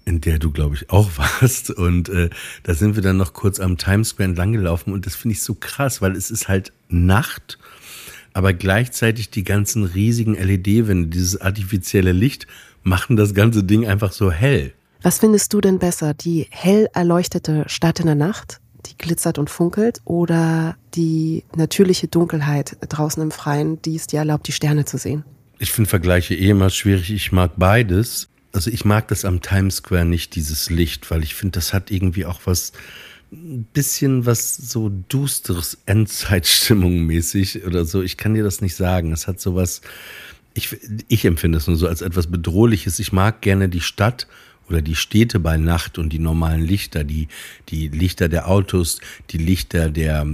in 0.05 0.21
der 0.21 0.39
du, 0.39 0.53
glaube 0.53 0.77
ich, 0.77 0.91
auch 0.91 1.11
warst. 1.17 1.71
Und 1.71 2.09
äh, 2.09 2.31
da 2.63 2.75
sind 2.75 2.95
wir 2.95 3.03
dann 3.03 3.17
noch 3.17 3.33
kurz 3.33 3.59
am 3.59 3.79
Times 3.79 4.11
Square 4.11 4.31
entlang 4.31 4.53
gelaufen 4.53 4.93
und 4.93 5.07
das 5.07 5.17
finde 5.17 5.35
ich 5.35 5.43
so 5.43 5.55
krass, 5.55 6.01
weil 6.01 6.15
es 6.15 6.31
ist 6.31 6.49
halt 6.49 6.73
Nacht, 6.89 7.59
aber 8.33 8.53
gleichzeitig 8.53 9.31
die 9.31 9.45
ganzen 9.45 9.85
riesigen 9.85 10.35
LED-Wände, 10.35 11.09
dieses 11.09 11.41
artifizielle 11.41 12.13
Licht, 12.13 12.47
machen 12.83 13.17
das 13.17 13.35
ganze 13.35 13.65
Ding 13.65 13.87
einfach 13.87 14.13
so 14.13 14.31
hell. 14.31 14.73
Was 15.03 15.19
findest 15.19 15.53
du 15.53 15.61
denn 15.61 15.79
besser, 15.79 16.15
die 16.15 16.47
hell 16.51 16.89
erleuchtete 16.93 17.65
Stadt 17.67 18.01
in 18.01 18.07
der 18.07 18.15
Nacht 18.15 18.61
die 18.87 18.97
glitzert 18.99 19.39
und 19.39 19.51
funkelt, 19.51 20.01
oder 20.05 20.77
die 20.95 21.45
natürliche 21.55 22.09
Dunkelheit 22.09 22.77
draußen 22.89 23.23
im 23.23 23.31
Freien, 23.31 23.81
die 23.83 23.97
es 23.97 24.07
dir 24.07 24.21
erlaubt, 24.21 24.49
die 24.49 24.53
Sterne 24.53 24.85
zu 24.85 24.99
sehen? 24.99 25.25
Ich 25.59 25.73
finde 25.73 25.89
Vergleiche 25.89 26.35
eh 26.35 26.51
immer 26.51 26.71
schwierig. 26.71 27.11
Ich 27.11 27.33
mag 27.33 27.53
beides. 27.57 28.29
Also 28.53 28.71
ich 28.71 28.85
mag 28.85 29.09
das 29.09 29.25
am 29.25 29.43
Times 29.43 29.77
Square 29.77 30.05
nicht, 30.05 30.35
dieses 30.35 30.71
Licht, 30.71 31.11
weil 31.11 31.23
ich 31.23 31.35
finde, 31.35 31.53
das 31.53 31.73
hat 31.73 31.91
irgendwie 31.91 32.25
auch 32.25 32.41
was, 32.45 32.73
ein 33.33 33.67
bisschen 33.73 34.25
was 34.25 34.57
so 34.57 34.91
dusteres, 35.09 35.79
Endzeitstimmung 35.87 37.01
mäßig 37.01 37.65
oder 37.65 37.85
so. 37.85 38.03
Ich 38.03 38.17
kann 38.17 38.35
dir 38.35 38.45
das 38.45 38.61
nicht 38.61 38.77
sagen. 38.77 39.13
Es 39.13 39.27
hat 39.27 39.41
sowas, 39.41 39.83
ich, 40.55 40.77
ich 41.09 41.25
empfinde 41.25 41.59
es 41.59 41.67
nur 41.67 41.77
so 41.77 41.89
als 41.89 42.03
etwas 42.03 42.29
Bedrohliches. 42.29 42.99
Ich 42.99 43.13
mag 43.13 43.41
gerne 43.43 43.69
die 43.69 43.81
Stadt 43.81 44.27
oder 44.69 44.83
die 44.83 44.95
Städte 44.95 45.41
bei 45.41 45.57
Nacht 45.57 45.99
und 45.99 46.13
die 46.13 46.19
normalen 46.19 46.63
Lichter, 46.63 47.05
die, 47.05 47.29
die 47.69 47.89
Lichter 47.89 48.29
der 48.29 48.49
Autos, 48.49 49.01
die 49.31 49.39
Lichter 49.39 49.91
der, 49.91 50.27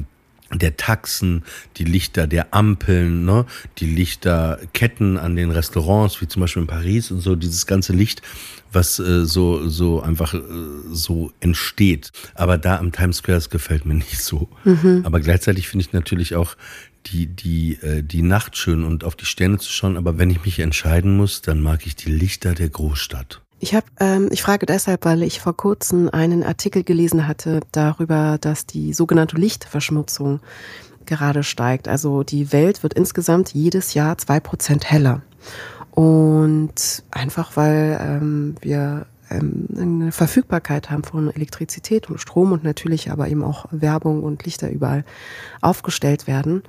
der 0.53 0.77
Taxen, 0.77 1.45
die 1.77 1.85
Lichter 1.85 2.27
der 2.27 2.55
Ampeln, 2.55 3.25
ne, 3.25 3.47
die 3.79 3.87
Lichterketten 3.87 5.19
an 5.19 5.37
den 5.37 5.51
Restaurants, 5.51 6.21
wie 6.21 6.29
zum 6.29 6.41
Beispiel 6.41 6.63
in 6.63 6.69
Paris 6.69 7.11
und 7.11 7.21
so, 7.21 7.37
dieses 7.37 7.67
ganze 7.67 7.93
Licht, 7.93 8.23
was 8.73 8.99
äh, 8.99 9.25
so, 9.25 9.69
so 9.69 10.03
einfach 10.03 10.35
äh, 10.35 10.41
so 10.91 11.33
entsteht. 11.41 12.11
Aber 12.35 12.59
da 12.59 12.79
am 12.79 12.93
Times 12.93 13.19
Square, 13.19 13.39
das 13.39 13.51
gefällt 13.51 13.85
mir 13.85 13.95
nicht 13.95 14.21
so. 14.21 14.49
Mhm. 14.65 15.03
Aber 15.05 15.21
gleichzeitig 15.21 15.69
finde 15.69 15.85
ich 15.87 15.93
natürlich 15.93 16.35
auch 16.35 16.57
die, 17.07 17.27
die, 17.27 17.75
äh, 17.83 18.03
die 18.03 18.23
Nacht 18.23 18.57
schön 18.57 18.85
und 18.85 19.05
auf 19.05 19.17
die 19.17 19.27
Sterne 19.27 19.59
zu 19.59 19.71
schauen. 19.71 19.97
Aber 19.97 20.19
wenn 20.19 20.31
ich 20.31 20.45
mich 20.45 20.59
entscheiden 20.59 21.17
muss, 21.17 21.43
dann 21.43 21.61
mag 21.61 21.87
ich 21.87 21.97
die 21.97 22.11
Lichter 22.11 22.55
der 22.55 22.69
Großstadt. 22.69 23.42
Ich 23.63 23.77
habe, 23.77 23.87
ähm, 24.01 24.29
ich 24.33 24.43
frage 24.43 24.67
deshalb, 24.67 25.05
weil 25.05 25.23
ich 25.23 25.41
vor 25.41 25.57
kurzem 25.57 26.11
einen 26.13 26.43
Artikel 26.43 26.83
gelesen 26.83 27.29
hatte 27.29 27.61
darüber, 27.71 28.37
dass 28.41 28.67
die 28.67 28.93
sogenannte 28.93 29.37
Lichtverschmutzung 29.37 30.41
gerade 31.07 31.45
steigt. 31.45 31.87
Also 31.87 32.25
die 32.25 32.53
Welt 32.53 32.83
wird 32.83 32.95
insgesamt 32.95 33.55
jedes 33.55 33.95
Jahr 33.95 34.19
zwei 34.19 34.41
Prozent 34.41 34.91
heller. 34.91 35.23
Und 35.93 37.05
einfach 37.13 37.57
weil 37.57 38.01
ähm, 38.03 38.57
wir 38.63 39.07
ähm, 39.31 39.69
eine 39.77 40.11
Verfügbarkeit 40.11 40.91
haben 40.91 41.05
von 41.05 41.31
Elektrizität 41.31 42.11
und 42.11 42.21
Strom 42.21 42.51
und 42.51 42.65
natürlich 42.65 43.13
aber 43.13 43.29
eben 43.29 43.45
auch 43.45 43.67
Werbung 43.71 44.25
und 44.25 44.45
Lichter 44.45 44.71
überall 44.71 45.05
aufgestellt 45.61 46.27
werden. 46.27 46.65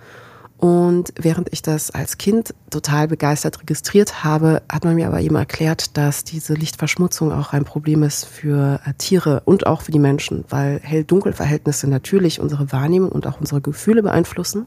Und 0.57 1.13
während 1.19 1.51
ich 1.51 1.61
das 1.61 1.91
als 1.91 2.17
Kind 2.17 2.53
total 2.69 3.09
begeistert 3.09 3.59
registriert 3.59 4.23
habe, 4.23 4.61
hat 4.71 4.85
man 4.85 4.95
mir 4.95 5.07
aber 5.07 5.19
eben 5.19 5.35
erklärt, 5.35 5.97
dass 5.97 6.23
diese 6.23 6.53
Lichtverschmutzung 6.53 7.33
auch 7.33 7.51
ein 7.51 7.65
Problem 7.65 8.01
ist 8.01 8.25
für 8.25 8.79
äh, 8.85 8.93
Tiere 8.97 9.41
und 9.43 9.67
auch 9.67 9.81
für 9.81 9.91
die 9.91 9.99
Menschen, 9.99 10.45
weil 10.49 10.79
Hell-Dunkel-Verhältnisse 10.81 11.89
natürlich 11.89 12.39
unsere 12.39 12.71
Wahrnehmung 12.71 13.11
und 13.11 13.27
auch 13.27 13.41
unsere 13.41 13.59
Gefühle 13.59 14.03
beeinflussen, 14.03 14.65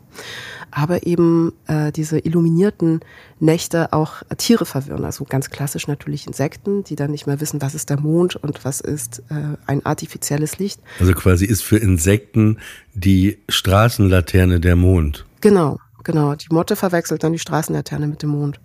aber 0.71 1.07
eben 1.07 1.53
äh, 1.67 1.93
diese 1.93 2.19
illuminierten 2.19 3.01
Nächte 3.41 3.93
auch 3.93 4.23
äh, 4.29 4.37
Tiere 4.37 4.67
verwirren. 4.67 5.05
Also 5.05 5.25
ganz 5.25 5.49
klassisch 5.49 5.89
natürlich 5.89 6.27
Insekten, 6.27 6.85
die 6.85 6.97
dann 6.97 7.11
nicht 7.11 7.27
mehr 7.27 7.41
wissen, 7.41 7.63
was 7.63 7.75
ist 7.75 7.89
der 7.89 8.01
Mond 8.01 8.37
und 8.37 8.65
was 8.65 8.81
ist 8.81 9.23
äh, 9.31 9.57
ein 9.67 9.85
artifizielles 9.87 10.59
Licht. 10.59 10.81
Also 11.01 11.15
quasi 11.15 11.47
ist 11.47 11.63
für 11.63 11.79
Insekten 11.79 12.59
die 12.95 13.39
Straßenlaterne 13.49 14.61
der 14.61 14.77
Mond. 14.77 15.25
Genau. 15.47 15.79
Genau, 16.03 16.35
die 16.35 16.49
Motte 16.51 16.75
verwechselt 16.75 17.23
dann 17.23 17.33
die 17.33 17.39
Straßenlaterne 17.39 18.09
mit 18.09 18.21
dem 18.21 18.31
Mond. 18.31 18.59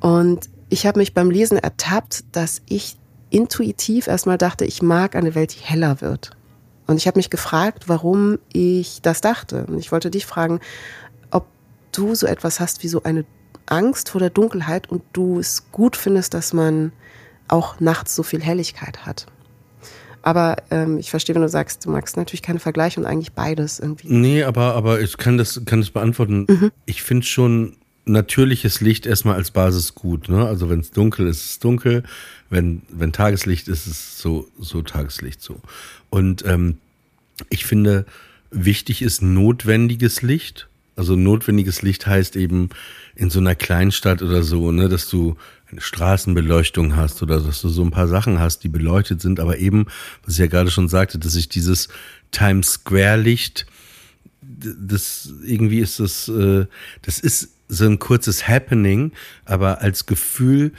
Und 0.00 0.48
ich 0.70 0.86
habe 0.86 0.98
mich 0.98 1.12
beim 1.12 1.30
Lesen 1.30 1.58
ertappt, 1.58 2.24
dass 2.32 2.62
ich 2.66 2.96
intuitiv 3.28 4.06
erstmal 4.06 4.38
dachte, 4.38 4.64
ich 4.64 4.80
mag 4.80 5.16
eine 5.16 5.34
Welt, 5.34 5.54
die 5.54 5.62
heller 5.62 6.00
wird. 6.00 6.30
Und 6.86 6.96
ich 6.96 7.06
habe 7.06 7.18
mich 7.18 7.28
gefragt, 7.28 7.90
warum 7.90 8.38
ich 8.54 9.02
das 9.02 9.20
dachte. 9.20 9.66
Und 9.66 9.78
ich 9.78 9.92
wollte 9.92 10.10
dich 10.10 10.24
fragen, 10.24 10.60
ob 11.30 11.46
du 11.92 12.14
so 12.14 12.26
etwas 12.26 12.58
hast 12.58 12.82
wie 12.82 12.88
so 12.88 13.02
eine 13.02 13.26
Angst 13.66 14.08
vor 14.08 14.18
der 14.18 14.30
Dunkelheit 14.30 14.88
und 14.88 15.02
du 15.12 15.38
es 15.38 15.70
gut 15.72 15.94
findest, 15.94 16.32
dass 16.32 16.54
man 16.54 16.92
auch 17.48 17.80
nachts 17.80 18.14
so 18.14 18.22
viel 18.22 18.42
Helligkeit 18.42 19.04
hat. 19.04 19.26
Aber 20.24 20.56
ähm, 20.70 20.96
ich 20.98 21.10
verstehe, 21.10 21.34
wenn 21.34 21.42
du 21.42 21.50
sagst, 21.50 21.84
du 21.84 21.90
magst 21.90 22.16
natürlich 22.16 22.40
keine 22.40 22.58
Vergleiche 22.58 22.98
und 22.98 23.04
eigentlich 23.04 23.32
beides 23.32 23.78
irgendwie. 23.78 24.08
Nee, 24.08 24.42
aber, 24.42 24.74
aber 24.74 25.02
ich 25.02 25.18
kann 25.18 25.36
das, 25.36 25.60
kann 25.66 25.82
das 25.82 25.90
beantworten. 25.90 26.46
Mhm. 26.48 26.72
Ich 26.86 27.02
finde 27.02 27.26
schon 27.26 27.76
natürliches 28.06 28.80
Licht 28.80 29.04
erstmal 29.04 29.34
als 29.34 29.50
Basis 29.50 29.94
gut. 29.94 30.30
Ne? 30.30 30.46
Also 30.46 30.70
wenn 30.70 30.80
es 30.80 30.92
dunkel 30.92 31.26
ist, 31.26 31.40
ist 31.40 31.50
es 31.50 31.58
dunkel. 31.58 32.04
Wenn, 32.48 32.80
wenn 32.88 33.12
Tageslicht 33.12 33.68
ist, 33.68 33.86
ist 33.86 33.92
es 33.92 34.18
so, 34.18 34.48
so 34.58 34.80
Tageslicht 34.80 35.42
so. 35.42 35.60
Und 36.08 36.42
ähm, 36.46 36.78
ich 37.50 37.66
finde, 37.66 38.06
wichtig 38.50 39.02
ist 39.02 39.20
notwendiges 39.20 40.22
Licht. 40.22 40.68
Also 40.96 41.16
notwendiges 41.16 41.82
Licht 41.82 42.06
heißt 42.06 42.36
eben 42.36 42.68
in 43.16 43.30
so 43.30 43.40
einer 43.40 43.54
Kleinstadt 43.54 44.22
oder 44.22 44.42
so, 44.42 44.70
ne, 44.70 44.88
dass 44.88 45.08
du 45.08 45.36
eine 45.70 45.80
Straßenbeleuchtung 45.80 46.94
hast 46.94 47.22
oder 47.22 47.40
dass 47.40 47.60
du 47.60 47.68
so 47.68 47.82
ein 47.82 47.90
paar 47.90 48.06
Sachen 48.06 48.38
hast, 48.38 48.62
die 48.62 48.68
beleuchtet 48.68 49.20
sind, 49.20 49.40
aber 49.40 49.58
eben, 49.58 49.86
was 50.24 50.34
ich 50.34 50.40
ja 50.40 50.46
gerade 50.46 50.70
schon 50.70 50.88
sagte, 50.88 51.18
dass 51.18 51.34
ich 51.34 51.48
dieses 51.48 51.88
Times 52.30 52.74
Square 52.74 53.16
Licht, 53.16 53.66
das 54.40 55.32
irgendwie 55.44 55.80
ist 55.80 55.98
das, 55.98 56.28
äh, 56.28 56.66
das 57.02 57.18
ist 57.18 57.50
so 57.68 57.86
ein 57.86 57.98
kurzes 57.98 58.46
Happening, 58.46 59.12
aber 59.44 59.80
als 59.80 60.06
Gefühl 60.06 60.72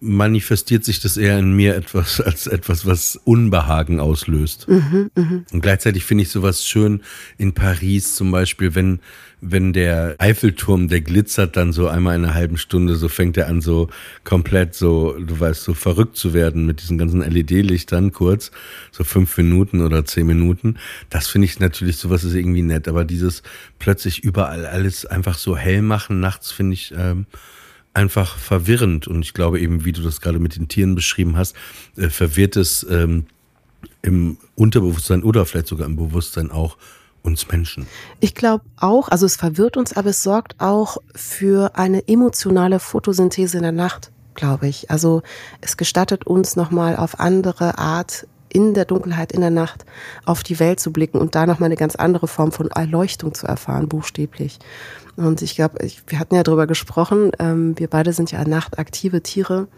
manifestiert 0.00 0.84
sich 0.84 1.00
das 1.00 1.16
eher 1.16 1.38
in 1.38 1.54
mir 1.54 1.76
etwas 1.76 2.20
als 2.20 2.46
etwas, 2.46 2.86
was 2.86 3.16
Unbehagen 3.24 4.00
auslöst. 4.00 4.68
Mhm, 4.68 5.10
mh. 5.14 5.42
Und 5.52 5.60
gleichzeitig 5.60 6.04
finde 6.04 6.22
ich 6.22 6.30
sowas 6.30 6.64
schön 6.64 7.02
in 7.38 7.52
Paris 7.52 8.16
zum 8.16 8.30
Beispiel, 8.30 8.74
wenn 8.74 9.00
wenn 9.40 9.72
der 9.72 10.16
Eiffelturm, 10.18 10.88
der 10.88 11.00
glitzert 11.00 11.56
dann 11.56 11.72
so 11.72 11.88
einmal 11.88 12.16
in 12.16 12.24
einer 12.24 12.34
halben 12.34 12.58
Stunde, 12.58 12.96
so 12.96 13.08
fängt 13.08 13.36
er 13.36 13.48
an 13.48 13.60
so 13.60 13.88
komplett 14.22 14.74
so, 14.74 15.16
du 15.18 15.40
weißt, 15.40 15.62
so 15.62 15.72
verrückt 15.74 16.16
zu 16.16 16.34
werden 16.34 16.66
mit 16.66 16.82
diesen 16.82 16.98
ganzen 16.98 17.20
LED-Lichtern 17.20 18.12
kurz, 18.12 18.50
so 18.92 19.02
fünf 19.02 19.36
Minuten 19.38 19.80
oder 19.80 20.04
zehn 20.04 20.26
Minuten. 20.26 20.76
Das 21.08 21.28
finde 21.28 21.46
ich 21.46 21.58
natürlich, 21.58 21.96
sowas 21.96 22.24
ist 22.24 22.34
irgendwie 22.34 22.62
nett, 22.62 22.86
aber 22.86 23.04
dieses 23.04 23.42
plötzlich 23.78 24.22
überall 24.22 24.66
alles 24.66 25.06
einfach 25.06 25.38
so 25.38 25.56
hell 25.56 25.82
machen 25.82 26.20
nachts 26.20 26.52
finde 26.52 26.74
ich 26.74 26.92
ähm, 26.96 27.26
einfach 27.94 28.36
verwirrend 28.38 29.08
und 29.08 29.22
ich 29.22 29.34
glaube 29.34 29.60
eben, 29.60 29.84
wie 29.84 29.92
du 29.92 30.02
das 30.02 30.20
gerade 30.20 30.38
mit 30.38 30.56
den 30.56 30.68
Tieren 30.68 30.94
beschrieben 30.94 31.36
hast, 31.36 31.56
äh, 31.96 32.08
verwirrt 32.08 32.56
es 32.56 32.86
ähm, 32.88 33.26
im 34.02 34.38
Unterbewusstsein 34.54 35.22
oder 35.22 35.44
vielleicht 35.46 35.66
sogar 35.66 35.86
im 35.86 35.96
Bewusstsein 35.96 36.50
auch 36.50 36.76
uns 37.22 37.48
Menschen. 37.48 37.86
Ich 38.20 38.34
glaube 38.34 38.64
auch, 38.76 39.08
also 39.08 39.26
es 39.26 39.36
verwirrt 39.36 39.76
uns, 39.76 39.92
aber 39.94 40.10
es 40.10 40.22
sorgt 40.22 40.54
auch 40.58 40.98
für 41.14 41.76
eine 41.76 42.08
emotionale 42.08 42.80
Photosynthese 42.80 43.58
in 43.58 43.62
der 43.62 43.72
Nacht, 43.72 44.10
glaube 44.34 44.68
ich. 44.68 44.90
Also 44.90 45.22
es 45.60 45.76
gestattet 45.76 46.26
uns 46.26 46.56
nochmal 46.56 46.96
auf 46.96 47.20
andere 47.20 47.78
Art 47.78 48.26
in 48.52 48.74
der 48.74 48.84
Dunkelheit, 48.84 49.32
in 49.32 49.40
der 49.40 49.50
Nacht 49.50 49.84
auf 50.24 50.42
die 50.42 50.58
Welt 50.60 50.80
zu 50.80 50.92
blicken 50.92 51.18
und 51.18 51.34
da 51.34 51.46
nochmal 51.46 51.68
eine 51.68 51.76
ganz 51.76 51.96
andere 51.96 52.28
Form 52.28 52.52
von 52.52 52.70
Erleuchtung 52.70 53.34
zu 53.34 53.46
erfahren, 53.46 53.88
buchstäblich. 53.88 54.58
Und 55.16 55.42
ich 55.42 55.54
glaube, 55.54 55.78
wir 56.06 56.18
hatten 56.18 56.34
ja 56.34 56.42
drüber 56.42 56.66
gesprochen, 56.66 57.32
ähm, 57.38 57.78
wir 57.78 57.88
beide 57.88 58.12
sind 58.12 58.32
ja 58.32 58.44
nachtaktive 58.44 59.22
Tiere. 59.22 59.68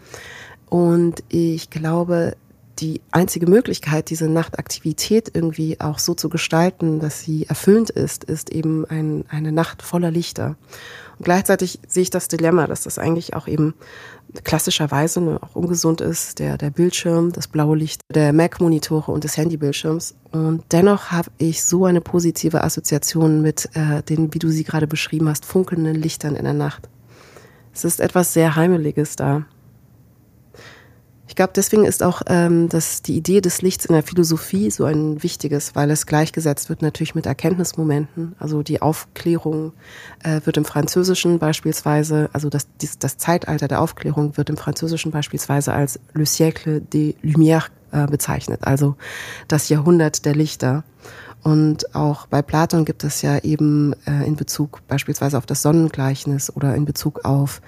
Und 0.69 1.23
ich 1.29 1.69
glaube, 1.69 2.35
die 2.79 3.01
einzige 3.11 3.47
Möglichkeit, 3.47 4.09
diese 4.09 4.27
Nachtaktivität 4.27 5.31
irgendwie 5.33 5.79
auch 5.79 5.99
so 5.99 6.13
zu 6.15 6.29
gestalten, 6.29 6.99
dass 6.99 7.21
sie 7.21 7.45
erfüllend 7.45 7.91
ist, 7.91 8.23
ist 8.23 8.51
eben 8.51 8.85
ein, 8.85 9.25
eine 9.29 9.51
Nacht 9.51 9.83
voller 9.83 10.11
Lichter. 10.11 10.55
Und 11.17 11.25
gleichzeitig 11.25 11.79
sehe 11.87 12.03
ich 12.03 12.09
das 12.09 12.27
Dilemma, 12.27 12.65
dass 12.67 12.83
das 12.83 12.97
eigentlich 12.97 13.35
auch 13.35 13.47
eben 13.47 13.75
klassischerweise 14.43 15.21
ne, 15.21 15.39
auch 15.41 15.55
ungesund 15.55 16.01
ist, 16.01 16.39
der, 16.39 16.57
der 16.57 16.69
Bildschirm, 16.69 17.31
das 17.31 17.47
blaue 17.47 17.77
Licht 17.77 18.01
der 18.13 18.33
Mac-Monitore 18.33 19.11
und 19.11 19.23
des 19.23 19.37
Handybildschirms. 19.37 20.15
Und 20.31 20.63
dennoch 20.71 21.11
habe 21.11 21.29
ich 21.37 21.63
so 21.63 21.85
eine 21.85 22.01
positive 22.01 22.63
Assoziation 22.63 23.41
mit 23.41 23.69
äh, 23.73 24.01
den, 24.03 24.33
wie 24.33 24.39
du 24.39 24.49
sie 24.49 24.63
gerade 24.63 24.87
beschrieben 24.87 25.29
hast, 25.29 25.45
funkelnden 25.45 25.95
Lichtern 25.95 26.35
in 26.35 26.45
der 26.45 26.53
Nacht. 26.53 26.89
Es 27.73 27.83
ist 27.83 27.99
etwas 27.99 28.33
sehr 28.33 28.55
Heimeliges 28.55 29.15
da. 29.15 29.45
Ich 31.25 31.35
glaube, 31.35 31.53
deswegen 31.55 31.85
ist 31.85 32.03
auch 32.03 32.21
ähm, 32.27 32.67
das, 32.67 33.01
die 33.01 33.15
Idee 33.15 33.39
des 33.39 33.61
Lichts 33.61 33.85
in 33.85 33.93
der 33.93 34.03
Philosophie 34.03 34.69
so 34.69 34.83
ein 34.83 35.23
wichtiges, 35.23 35.73
weil 35.73 35.89
es 35.89 36.05
gleichgesetzt 36.05 36.69
wird 36.69 36.81
natürlich 36.81 37.15
mit 37.15 37.25
Erkenntnismomenten. 37.25 38.35
Also 38.39 38.61
die 38.61 38.81
Aufklärung 38.81 39.71
äh, 40.23 40.41
wird 40.43 40.57
im 40.57 40.65
Französischen 40.65 41.39
beispielsweise, 41.39 42.29
also 42.33 42.49
das, 42.49 42.67
dies, 42.81 42.99
das 42.99 43.17
Zeitalter 43.17 43.69
der 43.69 43.81
Aufklärung 43.81 44.35
wird 44.35 44.49
im 44.49 44.57
Französischen 44.57 45.11
beispielsweise 45.11 45.73
als 45.73 45.99
Le 46.13 46.25
siècle 46.25 46.81
des 46.81 47.15
Lumières 47.23 47.69
äh, 47.91 48.05
bezeichnet, 48.05 48.59
also 48.63 48.95
das 49.47 49.69
Jahrhundert 49.69 50.25
der 50.25 50.35
Lichter. 50.35 50.83
Und 51.43 51.93
auch 51.93 52.27
bei 52.27 52.41
Platon 52.41 52.85
gibt 52.85 53.03
es 53.03 53.21
ja 53.21 53.37
eben 53.39 53.93
äh, 54.07 54.25
in 54.25 54.37
Bezug 54.37 54.81
beispielsweise 54.87 55.37
auf 55.37 55.45
das 55.45 55.61
Sonnengleichnis 55.61 56.55
oder 56.55 56.73
in 56.73 56.85
Bezug 56.85 57.25
auf 57.25 57.61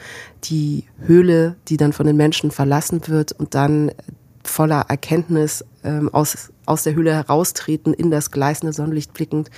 die 0.46 0.86
Höhle, 1.00 1.58
die 1.68 1.76
dann 1.76 1.92
von 1.92 2.08
den 2.08 2.16
Menschen 2.16 2.52
verlassen 2.52 3.02
wird 3.08 3.34
und 3.34 3.54
dann 3.54 3.92
voller 4.48 4.86
Erkenntnis 4.88 5.66
ähm, 5.84 6.08
aus, 6.14 6.52
aus 6.66 6.84
der 6.84 6.96
Höhle 6.96 7.14
heraustreten, 7.14 7.94
in 7.94 8.12
das 8.12 8.32
gleißende 8.32 8.72
Sonnenlicht 8.72 9.14
blickend, 9.14 9.50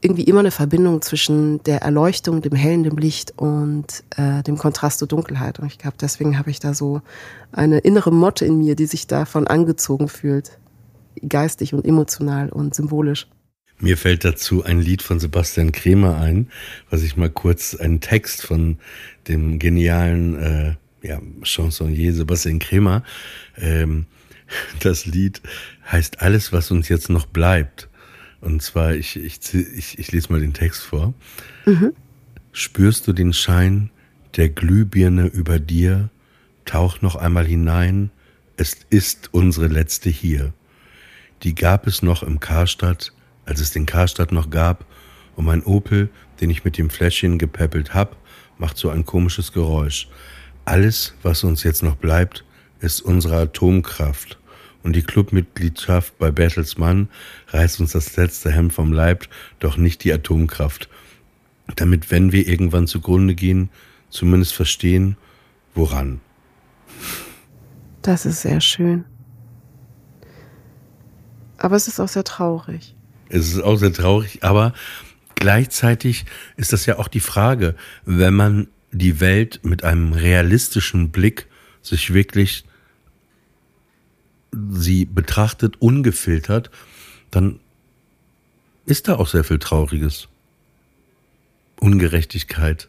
irgendwie 0.00 0.24
immer 0.24 0.40
eine 0.40 0.50
Verbindung 0.50 1.02
zwischen 1.02 1.62
der 1.64 1.82
Erleuchtung, 1.82 2.40
dem 2.40 2.54
hellen, 2.54 2.84
dem 2.84 2.96
Licht 2.96 3.34
und 3.36 4.04
äh, 4.16 4.42
dem 4.44 4.56
Kontrast 4.56 5.00
zur 5.00 5.08
Dunkelheit. 5.08 5.58
Und 5.58 5.66
ich 5.66 5.78
glaube, 5.78 5.96
deswegen 6.00 6.38
habe 6.38 6.50
ich 6.50 6.60
da 6.60 6.72
so 6.72 7.02
eine 7.52 7.78
innere 7.78 8.12
Motte 8.12 8.44
in 8.46 8.58
mir, 8.58 8.76
die 8.76 8.86
sich 8.86 9.06
davon 9.06 9.46
angezogen 9.46 10.08
fühlt, 10.08 10.58
geistig 11.28 11.74
und 11.74 11.84
emotional 11.84 12.48
und 12.48 12.74
symbolisch. 12.74 13.28
Mir 13.80 13.96
fällt 13.96 14.24
dazu 14.24 14.64
ein 14.64 14.80
Lied 14.80 15.02
von 15.02 15.20
Sebastian 15.20 15.70
Kremer 15.70 16.18
ein, 16.18 16.50
was 16.90 17.02
ich 17.02 17.16
mal 17.16 17.30
kurz 17.30 17.76
einen 17.76 18.00
Text 18.00 18.42
von 18.42 18.78
dem 19.28 19.58
genialen 19.58 20.36
äh, 20.36 20.74
ja, 21.02 21.20
Chansonnier 21.42 22.12
Sebastian 22.12 22.58
Kremer. 22.58 23.04
Ähm, 23.56 24.06
das 24.80 25.06
Lied 25.06 25.40
heißt 25.90 26.20
Alles, 26.20 26.52
was 26.52 26.70
uns 26.70 26.88
jetzt 26.88 27.08
noch 27.08 27.26
bleibt. 27.26 27.88
Und 28.40 28.62
zwar, 28.62 28.94
ich, 28.94 29.16
ich, 29.16 29.38
ich, 29.54 29.98
ich 29.98 30.12
lese 30.12 30.32
mal 30.32 30.40
den 30.40 30.54
Text 30.54 30.82
vor. 30.82 31.14
Mhm. 31.66 31.92
Spürst 32.52 33.06
du 33.06 33.12
den 33.12 33.32
Schein 33.32 33.90
der 34.36 34.48
Glühbirne 34.48 35.26
über 35.26 35.58
dir? 35.58 36.10
Tauch 36.64 37.00
noch 37.00 37.16
einmal 37.16 37.46
hinein. 37.46 38.10
Es 38.56 38.76
ist 38.90 39.30
unsere 39.32 39.68
letzte 39.68 40.10
hier. 40.10 40.52
Die 41.44 41.54
gab 41.54 41.86
es 41.86 42.02
noch 42.02 42.24
im 42.24 42.40
Karstadt 42.40 43.12
als 43.48 43.60
es 43.60 43.70
den 43.70 43.86
Karstadt 43.86 44.30
noch 44.30 44.50
gab, 44.50 44.84
und 45.34 45.44
mein 45.44 45.62
Opel, 45.62 46.10
den 46.40 46.50
ich 46.50 46.64
mit 46.64 46.78
dem 46.78 46.90
Fläschchen 46.90 47.38
gepäppelt 47.38 47.94
hab, 47.94 48.16
macht 48.58 48.76
so 48.76 48.90
ein 48.90 49.06
komisches 49.06 49.52
Geräusch. 49.52 50.08
Alles, 50.64 51.14
was 51.22 51.44
uns 51.44 51.62
jetzt 51.62 51.82
noch 51.82 51.94
bleibt, 51.94 52.44
ist 52.80 53.00
unsere 53.00 53.36
Atomkraft. 53.42 54.38
Und 54.82 54.96
die 54.96 55.02
Clubmitgliedschaft 55.02 56.18
bei 56.18 56.30
Bertelsmann 56.30 57.08
reißt 57.48 57.80
uns 57.80 57.92
das 57.92 58.16
letzte 58.16 58.50
Hemd 58.50 58.72
vom 58.72 58.92
Leib, 58.92 59.28
doch 59.60 59.76
nicht 59.76 60.02
die 60.02 60.12
Atomkraft. 60.12 60.88
Damit, 61.76 62.10
wenn 62.10 62.32
wir 62.32 62.46
irgendwann 62.48 62.86
zugrunde 62.86 63.34
gehen, 63.34 63.70
zumindest 64.10 64.54
verstehen, 64.54 65.16
woran. 65.74 66.20
Das 68.02 68.26
ist 68.26 68.42
sehr 68.42 68.60
schön. 68.60 69.04
Aber 71.58 71.76
es 71.76 71.86
ist 71.86 72.00
auch 72.00 72.08
sehr 72.08 72.24
traurig. 72.24 72.96
Es 73.28 73.48
ist 73.48 73.60
auch 73.60 73.76
sehr 73.76 73.92
traurig, 73.92 74.42
aber 74.42 74.72
gleichzeitig 75.34 76.24
ist 76.56 76.72
das 76.72 76.86
ja 76.86 76.98
auch 76.98 77.08
die 77.08 77.20
Frage, 77.20 77.74
wenn 78.04 78.34
man 78.34 78.68
die 78.90 79.20
Welt 79.20 79.60
mit 79.62 79.84
einem 79.84 80.12
realistischen 80.12 81.10
Blick 81.10 81.46
sich 81.82 82.14
wirklich 82.14 82.64
sie 84.70 85.04
betrachtet, 85.04 85.80
ungefiltert, 85.80 86.70
dann 87.30 87.60
ist 88.86 89.08
da 89.08 89.16
auch 89.16 89.28
sehr 89.28 89.44
viel 89.44 89.58
Trauriges. 89.58 90.28
Ungerechtigkeit 91.80 92.88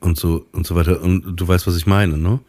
und 0.00 0.18
so 0.18 0.46
und 0.52 0.66
so 0.66 0.74
weiter. 0.74 1.00
Und 1.00 1.36
du 1.36 1.46
weißt, 1.46 1.66
was 1.66 1.76
ich 1.76 1.86
meine, 1.86 2.16
ne? 2.16 2.40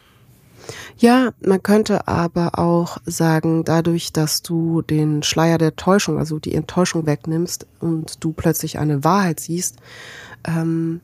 Ja, 0.97 1.31
man 1.45 1.61
könnte 1.63 2.07
aber 2.07 2.59
auch 2.59 2.97
sagen, 3.05 3.63
dadurch, 3.63 4.13
dass 4.13 4.41
du 4.41 4.81
den 4.81 5.23
Schleier 5.23 5.57
der 5.57 5.75
Täuschung, 5.75 6.17
also 6.17 6.39
die 6.39 6.53
Enttäuschung 6.53 7.05
wegnimmst 7.05 7.67
und 7.79 8.23
du 8.23 8.33
plötzlich 8.33 8.79
eine 8.79 9.03
Wahrheit 9.03 9.39
siehst, 9.39 9.77
ähm, 10.45 11.01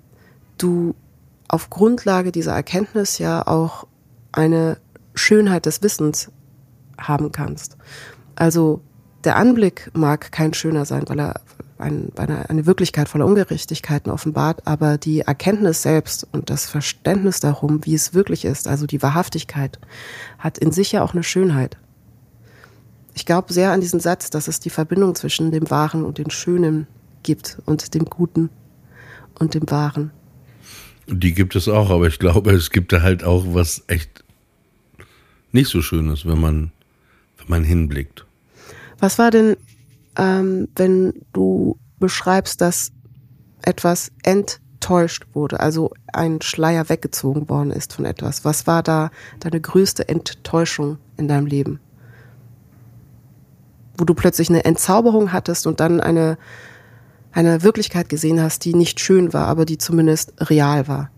du 0.57 0.95
auf 1.47 1.69
Grundlage 1.69 2.31
dieser 2.31 2.53
Erkenntnis 2.53 3.19
ja 3.19 3.45
auch 3.45 3.87
eine 4.31 4.77
Schönheit 5.13 5.65
des 5.65 5.83
Wissens 5.83 6.31
haben 6.97 7.31
kannst. 7.31 7.77
Also 8.35 8.81
der 9.23 9.35
Anblick 9.37 9.91
mag 9.93 10.31
kein 10.31 10.53
schöner 10.53 10.85
sein, 10.85 11.03
weil 11.07 11.19
er 11.19 11.41
ein, 11.77 12.11
eine, 12.15 12.49
eine 12.49 12.65
Wirklichkeit 12.65 13.09
voller 13.09 13.25
Ungerechtigkeiten 13.25 14.11
offenbart, 14.11 14.65
aber 14.65 14.97
die 14.97 15.21
Erkenntnis 15.21 15.81
selbst 15.81 16.27
und 16.31 16.49
das 16.49 16.69
Verständnis 16.69 17.39
darum, 17.39 17.85
wie 17.85 17.93
es 17.93 18.13
wirklich 18.13 18.45
ist, 18.45 18.67
also 18.67 18.85
die 18.85 19.01
Wahrhaftigkeit, 19.01 19.79
hat 20.39 20.57
in 20.57 20.71
sich 20.71 20.91
ja 20.91 21.03
auch 21.03 21.13
eine 21.13 21.23
Schönheit. 21.23 21.77
Ich 23.15 23.25
glaube 23.25 23.53
sehr 23.53 23.71
an 23.71 23.81
diesen 23.81 23.99
Satz, 23.99 24.29
dass 24.29 24.47
es 24.47 24.59
die 24.59 24.69
Verbindung 24.69 25.15
zwischen 25.15 25.51
dem 25.51 25.69
Wahren 25.69 26.03
und 26.03 26.17
dem 26.17 26.29
Schönen 26.29 26.87
gibt 27.21 27.59
und 27.65 27.93
dem 27.93 28.05
Guten 28.05 28.49
und 29.39 29.53
dem 29.53 29.69
Wahren. 29.69 30.11
Die 31.07 31.33
gibt 31.33 31.55
es 31.55 31.67
auch, 31.67 31.89
aber 31.89 32.07
ich 32.07 32.17
glaube, 32.17 32.51
es 32.51 32.71
gibt 32.71 32.93
da 32.93 33.01
halt 33.01 33.23
auch 33.23 33.43
was 33.47 33.83
echt 33.87 34.23
nicht 35.51 35.69
so 35.69 35.81
Schönes, 35.81 36.25
wenn 36.25 36.39
man, 36.39 36.71
wenn 37.37 37.47
man 37.47 37.63
hinblickt. 37.63 38.25
Was 38.99 39.19
war 39.19 39.29
denn 39.29 39.57
ähm, 40.17 40.67
wenn 40.75 41.13
du 41.33 41.77
beschreibst, 41.99 42.61
dass 42.61 42.91
etwas 43.61 44.11
enttäuscht 44.23 45.25
wurde, 45.33 45.59
also 45.59 45.91
ein 46.11 46.41
Schleier 46.41 46.89
weggezogen 46.89 47.49
worden 47.49 47.71
ist 47.71 47.93
von 47.93 48.05
etwas. 48.05 48.43
Was 48.45 48.67
war 48.67 48.83
da 48.83 49.09
deine 49.39 49.61
größte 49.61 50.07
Enttäuschung 50.09 50.97
in 51.17 51.27
deinem 51.27 51.45
Leben? 51.45 51.79
Wo 53.97 54.05
du 54.05 54.13
plötzlich 54.13 54.49
eine 54.49 54.65
Entzauberung 54.65 55.31
hattest 55.31 55.67
und 55.67 55.79
dann 55.79 56.01
eine, 56.01 56.37
eine 57.31 57.63
Wirklichkeit 57.63 58.09
gesehen 58.09 58.41
hast, 58.41 58.65
die 58.65 58.73
nicht 58.73 58.99
schön 58.99 59.33
war, 59.33 59.47
aber 59.47 59.65
die 59.65 59.77
zumindest 59.77 60.33
real 60.49 60.87
war. 60.87 61.09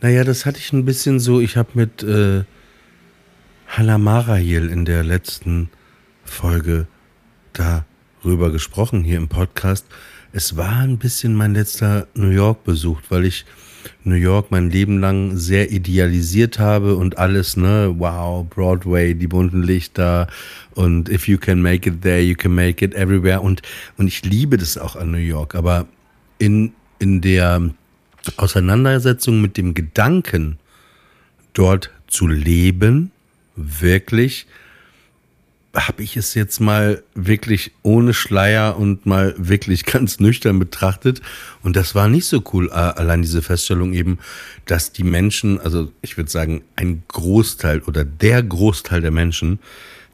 Naja, 0.00 0.24
das 0.24 0.46
hatte 0.46 0.58
ich 0.58 0.72
ein 0.72 0.84
bisschen 0.84 1.20
so, 1.20 1.40
ich 1.40 1.56
habe 1.56 1.70
mit 1.74 2.02
äh, 2.02 2.44
Hannah 3.66 3.98
Marahil 3.98 4.68
in 4.68 4.84
der 4.84 5.02
letzten 5.02 5.70
Folge 6.24 6.86
darüber 7.54 8.50
gesprochen 8.50 9.04
hier 9.04 9.16
im 9.16 9.28
Podcast. 9.28 9.86
Es 10.32 10.56
war 10.56 10.78
ein 10.78 10.98
bisschen 10.98 11.34
mein 11.34 11.54
letzter 11.54 12.06
New 12.14 12.30
York-Besuch, 12.30 13.00
weil 13.08 13.24
ich 13.24 13.44
New 14.02 14.14
York 14.14 14.50
mein 14.50 14.70
Leben 14.70 14.98
lang 14.98 15.36
sehr 15.36 15.70
idealisiert 15.70 16.58
habe 16.58 16.96
und 16.96 17.18
alles, 17.18 17.56
ne, 17.56 17.94
wow, 17.98 18.44
Broadway, 18.48 19.14
die 19.14 19.26
bunten 19.26 19.62
Lichter 19.62 20.26
und 20.74 21.08
if 21.08 21.28
you 21.28 21.38
can 21.38 21.60
make 21.62 21.88
it 21.88 22.02
there, 22.02 22.20
you 22.20 22.34
can 22.34 22.54
make 22.54 22.84
it 22.84 22.94
everywhere 22.94 23.40
und, 23.40 23.62
und 23.96 24.08
ich 24.08 24.24
liebe 24.24 24.56
das 24.56 24.78
auch 24.78 24.96
an 24.96 25.10
New 25.10 25.18
York, 25.18 25.54
aber 25.54 25.86
in, 26.38 26.72
in 26.98 27.20
der 27.20 27.70
Auseinandersetzung 28.36 29.40
mit 29.40 29.56
dem 29.56 29.74
Gedanken, 29.74 30.58
dort 31.52 31.90
zu 32.06 32.26
leben, 32.26 33.10
wirklich, 33.54 34.46
habe 35.74 36.02
ich 36.02 36.16
es 36.16 36.34
jetzt 36.34 36.60
mal 36.60 37.02
wirklich 37.14 37.72
ohne 37.82 38.14
Schleier 38.14 38.76
und 38.78 39.06
mal 39.06 39.34
wirklich 39.36 39.84
ganz 39.86 40.20
nüchtern 40.20 40.58
betrachtet. 40.58 41.20
Und 41.62 41.76
das 41.76 41.94
war 41.94 42.08
nicht 42.08 42.26
so 42.26 42.42
cool, 42.52 42.68
äh, 42.68 42.74
allein 42.74 43.22
diese 43.22 43.42
Feststellung 43.42 43.92
eben, 43.92 44.18
dass 44.66 44.92
die 44.92 45.04
Menschen, 45.04 45.60
also 45.60 45.90
ich 46.02 46.16
würde 46.16 46.30
sagen, 46.30 46.62
ein 46.76 47.02
Großteil 47.08 47.80
oder 47.80 48.04
der 48.04 48.42
Großteil 48.42 49.00
der 49.00 49.10
Menschen 49.10 49.58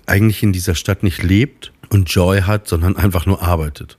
eigentlich 0.06 0.42
in 0.42 0.52
dieser 0.52 0.74
Stadt 0.74 1.02
nicht 1.02 1.22
lebt 1.22 1.72
und 1.90 2.10
Joy 2.10 2.42
hat, 2.42 2.66
sondern 2.66 2.96
einfach 2.96 3.26
nur 3.26 3.42
arbeitet. 3.42 3.98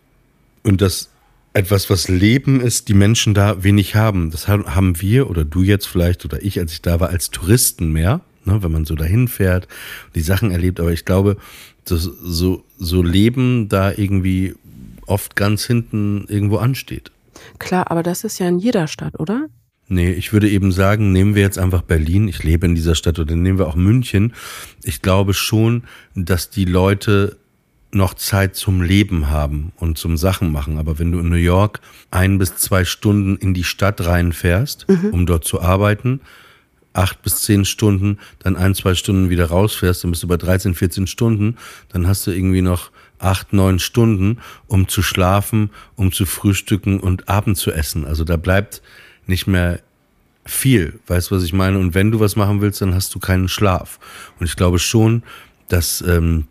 Und 0.63 0.81
das 0.81 1.09
etwas, 1.53 1.89
was 1.89 2.07
Leben 2.07 2.61
ist, 2.61 2.87
die 2.87 2.93
Menschen 2.93 3.33
da 3.33 3.63
wenig 3.63 3.95
haben. 3.95 4.31
Das 4.31 4.47
haben 4.47 5.01
wir 5.01 5.29
oder 5.29 5.43
du 5.43 5.63
jetzt 5.63 5.85
vielleicht 5.85 6.23
oder 6.23 6.41
ich, 6.41 6.59
als 6.59 6.71
ich 6.71 6.81
da 6.81 6.99
war, 6.99 7.09
als 7.09 7.29
Touristen 7.29 7.91
mehr 7.91 8.21
ne, 8.45 8.63
wenn 8.63 8.71
man 8.71 8.85
so 8.85 8.95
dahin 8.95 9.27
fährt, 9.27 9.67
die 10.15 10.21
Sachen 10.21 10.51
erlebt. 10.51 10.79
Aber 10.79 10.91
ich 10.91 11.05
glaube, 11.05 11.37
dass 11.85 12.03
so, 12.03 12.63
so 12.77 13.03
Leben 13.03 13.69
da 13.69 13.91
irgendwie 13.91 14.55
oft 15.05 15.35
ganz 15.35 15.65
hinten 15.65 16.25
irgendwo 16.27 16.57
ansteht. 16.57 17.11
Klar, 17.59 17.89
aber 17.91 18.03
das 18.03 18.23
ist 18.23 18.39
ja 18.39 18.47
in 18.47 18.59
jeder 18.59 18.87
Stadt, 18.87 19.19
oder? 19.19 19.47
Nee, 19.87 20.11
ich 20.11 20.31
würde 20.31 20.49
eben 20.49 20.71
sagen, 20.71 21.11
nehmen 21.11 21.35
wir 21.35 21.41
jetzt 21.41 21.59
einfach 21.59 21.81
Berlin. 21.81 22.27
Ich 22.29 22.43
lebe 22.43 22.65
in 22.65 22.75
dieser 22.75 22.95
Stadt 22.95 23.19
oder 23.19 23.35
nehmen 23.35 23.59
wir 23.59 23.67
auch 23.67 23.75
München. 23.75 24.33
Ich 24.83 25.01
glaube 25.01 25.33
schon, 25.33 25.83
dass 26.15 26.49
die 26.49 26.63
Leute 26.65 27.37
noch 27.93 28.13
Zeit 28.13 28.55
zum 28.55 28.81
Leben 28.81 29.29
haben 29.29 29.73
und 29.75 29.97
zum 29.97 30.15
Sachen 30.15 30.51
machen. 30.51 30.77
Aber 30.77 30.97
wenn 30.97 31.11
du 31.11 31.19
in 31.19 31.27
New 31.27 31.35
York 31.35 31.81
ein 32.09 32.37
bis 32.37 32.55
zwei 32.55 32.85
Stunden 32.85 33.35
in 33.35 33.53
die 33.53 33.65
Stadt 33.65 34.05
reinfährst, 34.05 34.87
mhm. 34.87 35.09
um 35.09 35.25
dort 35.25 35.43
zu 35.43 35.61
arbeiten, 35.61 36.21
acht 36.93 37.21
bis 37.21 37.41
zehn 37.41 37.65
Stunden, 37.65 38.19
dann 38.39 38.55
ein, 38.55 38.75
zwei 38.75 38.95
Stunden 38.95 39.29
wieder 39.29 39.47
rausfährst, 39.47 40.03
dann 40.03 40.11
bist 40.11 40.23
du 40.23 40.27
bei 40.27 40.37
13, 40.37 40.75
14 40.75 41.07
Stunden, 41.07 41.57
dann 41.89 42.07
hast 42.07 42.27
du 42.27 42.31
irgendwie 42.31 42.61
noch 42.61 42.91
acht, 43.19 43.53
neun 43.53 43.79
Stunden, 43.79 44.39
um 44.67 44.87
zu 44.87 45.01
schlafen, 45.01 45.69
um 45.95 46.11
zu 46.11 46.25
frühstücken 46.25 46.99
und 46.99 47.29
Abend 47.29 47.57
zu 47.57 47.71
essen. 47.71 48.05
Also 48.05 48.23
da 48.23 48.37
bleibt 48.37 48.81
nicht 49.27 49.47
mehr 49.47 49.79
viel, 50.45 50.99
weißt 51.07 51.31
du, 51.31 51.35
was 51.35 51.43
ich 51.43 51.53
meine? 51.53 51.77
Und 51.77 51.93
wenn 51.93 52.11
du 52.11 52.19
was 52.19 52.35
machen 52.35 52.61
willst, 52.61 52.81
dann 52.81 52.95
hast 52.95 53.13
du 53.13 53.19
keinen 53.19 53.47
Schlaf. 53.47 53.99
Und 54.39 54.47
ich 54.47 54.55
glaube 54.55 54.79
schon, 54.79 55.23
dass 55.69 56.01
ähm, 56.01 56.47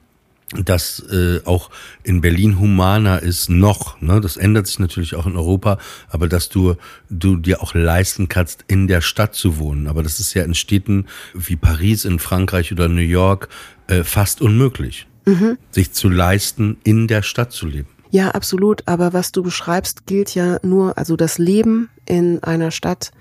das 0.52 1.00
äh, 1.10 1.40
auch 1.44 1.70
in 2.02 2.20
Berlin 2.20 2.58
humaner 2.58 3.22
ist 3.22 3.48
noch, 3.50 4.00
ne? 4.00 4.20
Das 4.20 4.36
ändert 4.36 4.66
sich 4.66 4.80
natürlich 4.80 5.14
auch 5.14 5.26
in 5.26 5.36
Europa, 5.36 5.78
aber 6.08 6.28
dass 6.28 6.48
du 6.48 6.74
du 7.08 7.36
dir 7.36 7.62
auch 7.62 7.74
leisten 7.74 8.28
kannst, 8.28 8.64
in 8.66 8.88
der 8.88 9.00
Stadt 9.00 9.34
zu 9.34 9.58
wohnen. 9.58 9.86
Aber 9.86 10.02
das 10.02 10.18
ist 10.18 10.34
ja 10.34 10.42
in 10.42 10.54
Städten 10.54 11.06
wie 11.34 11.56
Paris, 11.56 12.04
in 12.04 12.18
Frankreich 12.18 12.72
oder 12.72 12.88
New 12.88 13.00
York 13.00 13.48
äh, 13.86 14.02
fast 14.02 14.40
unmöglich, 14.40 15.06
mhm. 15.24 15.56
sich 15.70 15.92
zu 15.92 16.08
leisten, 16.08 16.78
in 16.82 17.06
der 17.06 17.22
Stadt 17.22 17.52
zu 17.52 17.66
leben. 17.66 17.88
Ja, 18.10 18.30
absolut. 18.30 18.82
Aber 18.88 19.12
was 19.12 19.30
du 19.30 19.44
beschreibst, 19.44 20.06
gilt 20.06 20.34
ja 20.34 20.58
nur, 20.64 20.98
also 20.98 21.14
das 21.14 21.38
Leben 21.38 21.90
in 22.06 22.42
einer 22.42 22.72
Stadt 22.72 23.12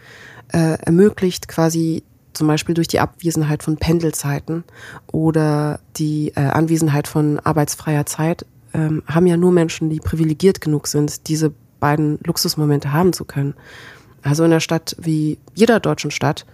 äh, 0.51 0.79
ermöglicht 0.81 1.47
quasi 1.47 2.03
zum 2.33 2.47
Beispiel 2.47 2.75
durch 2.75 2.87
die 2.87 2.99
Abwesenheit 2.99 3.63
von 3.63 3.77
Pendelzeiten 3.77 4.63
oder 5.11 5.79
die 5.97 6.33
äh, 6.35 6.41
Anwesenheit 6.41 7.07
von 7.07 7.39
arbeitsfreier 7.39 8.05
Zeit, 8.05 8.45
ähm, 8.73 9.03
haben 9.07 9.27
ja 9.27 9.37
nur 9.37 9.51
Menschen, 9.51 9.89
die 9.89 9.99
privilegiert 9.99 10.61
genug 10.61 10.87
sind, 10.87 11.27
diese 11.27 11.51
beiden 11.79 12.19
Luxusmomente 12.23 12.93
haben 12.93 13.13
zu 13.13 13.25
können. 13.25 13.55
Also 14.21 14.43
in 14.43 14.51
einer 14.51 14.59
Stadt 14.59 14.95
wie 14.99 15.37
jeder 15.55 15.79
deutschen 15.79 16.11
Stadt 16.11 16.45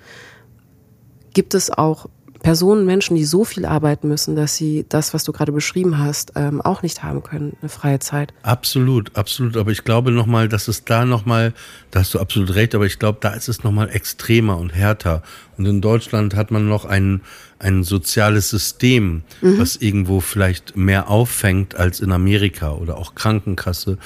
gibt 1.34 1.54
es 1.54 1.70
auch 1.70 2.08
Personen, 2.46 2.86
Menschen, 2.86 3.16
die 3.16 3.26
so 3.26 3.44
viel 3.44 3.66
arbeiten 3.66 4.08
müssen, 4.08 4.36
dass 4.36 4.56
sie 4.56 4.86
das, 4.88 5.16
was 5.16 5.24
du 5.24 5.32
gerade 5.32 5.52
beschrieben 5.52 5.98
hast, 5.98 6.34
ähm, 6.36 6.62
auch 6.62 6.84
nicht 6.84 7.02
haben 7.02 7.24
können, 7.24 7.58
eine 7.60 7.70
freie 7.70 7.98
Zeit. 7.98 8.36
Absolut, 8.44 9.16
absolut. 9.16 9.58
Aber 9.58 9.72
ich 9.72 9.84
glaube 9.84 10.12
nochmal, 10.12 10.48
dass 10.48 10.68
es 10.68 10.86
da 10.86 11.06
nochmal, 11.06 11.54
da 11.90 12.02
hast 12.02 12.14
du 12.14 12.20
absolut 12.20 12.54
recht, 12.54 12.76
aber 12.76 12.86
ich 12.86 13.00
glaube, 13.00 13.18
da 13.20 13.34
ist 13.34 13.50
es 13.50 13.64
nochmal 13.64 13.90
extremer 13.90 14.58
und 14.58 14.76
härter. 14.76 15.24
Und 15.58 15.66
in 15.66 15.82
Deutschland 15.82 16.36
hat 16.36 16.52
man 16.52 16.70
noch 16.70 16.86
ein, 16.86 17.22
ein 17.58 17.84
soziales 17.84 18.52
System, 18.52 19.24
mhm. 19.42 19.58
was 19.58 19.78
irgendwo 19.78 20.20
vielleicht 20.20 20.78
mehr 20.78 21.10
auffängt 21.10 21.76
als 21.76 22.00
in 22.00 22.12
Amerika 22.12 22.74
oder 22.74 22.98
auch 22.98 23.16
Krankenkasse 23.16 23.98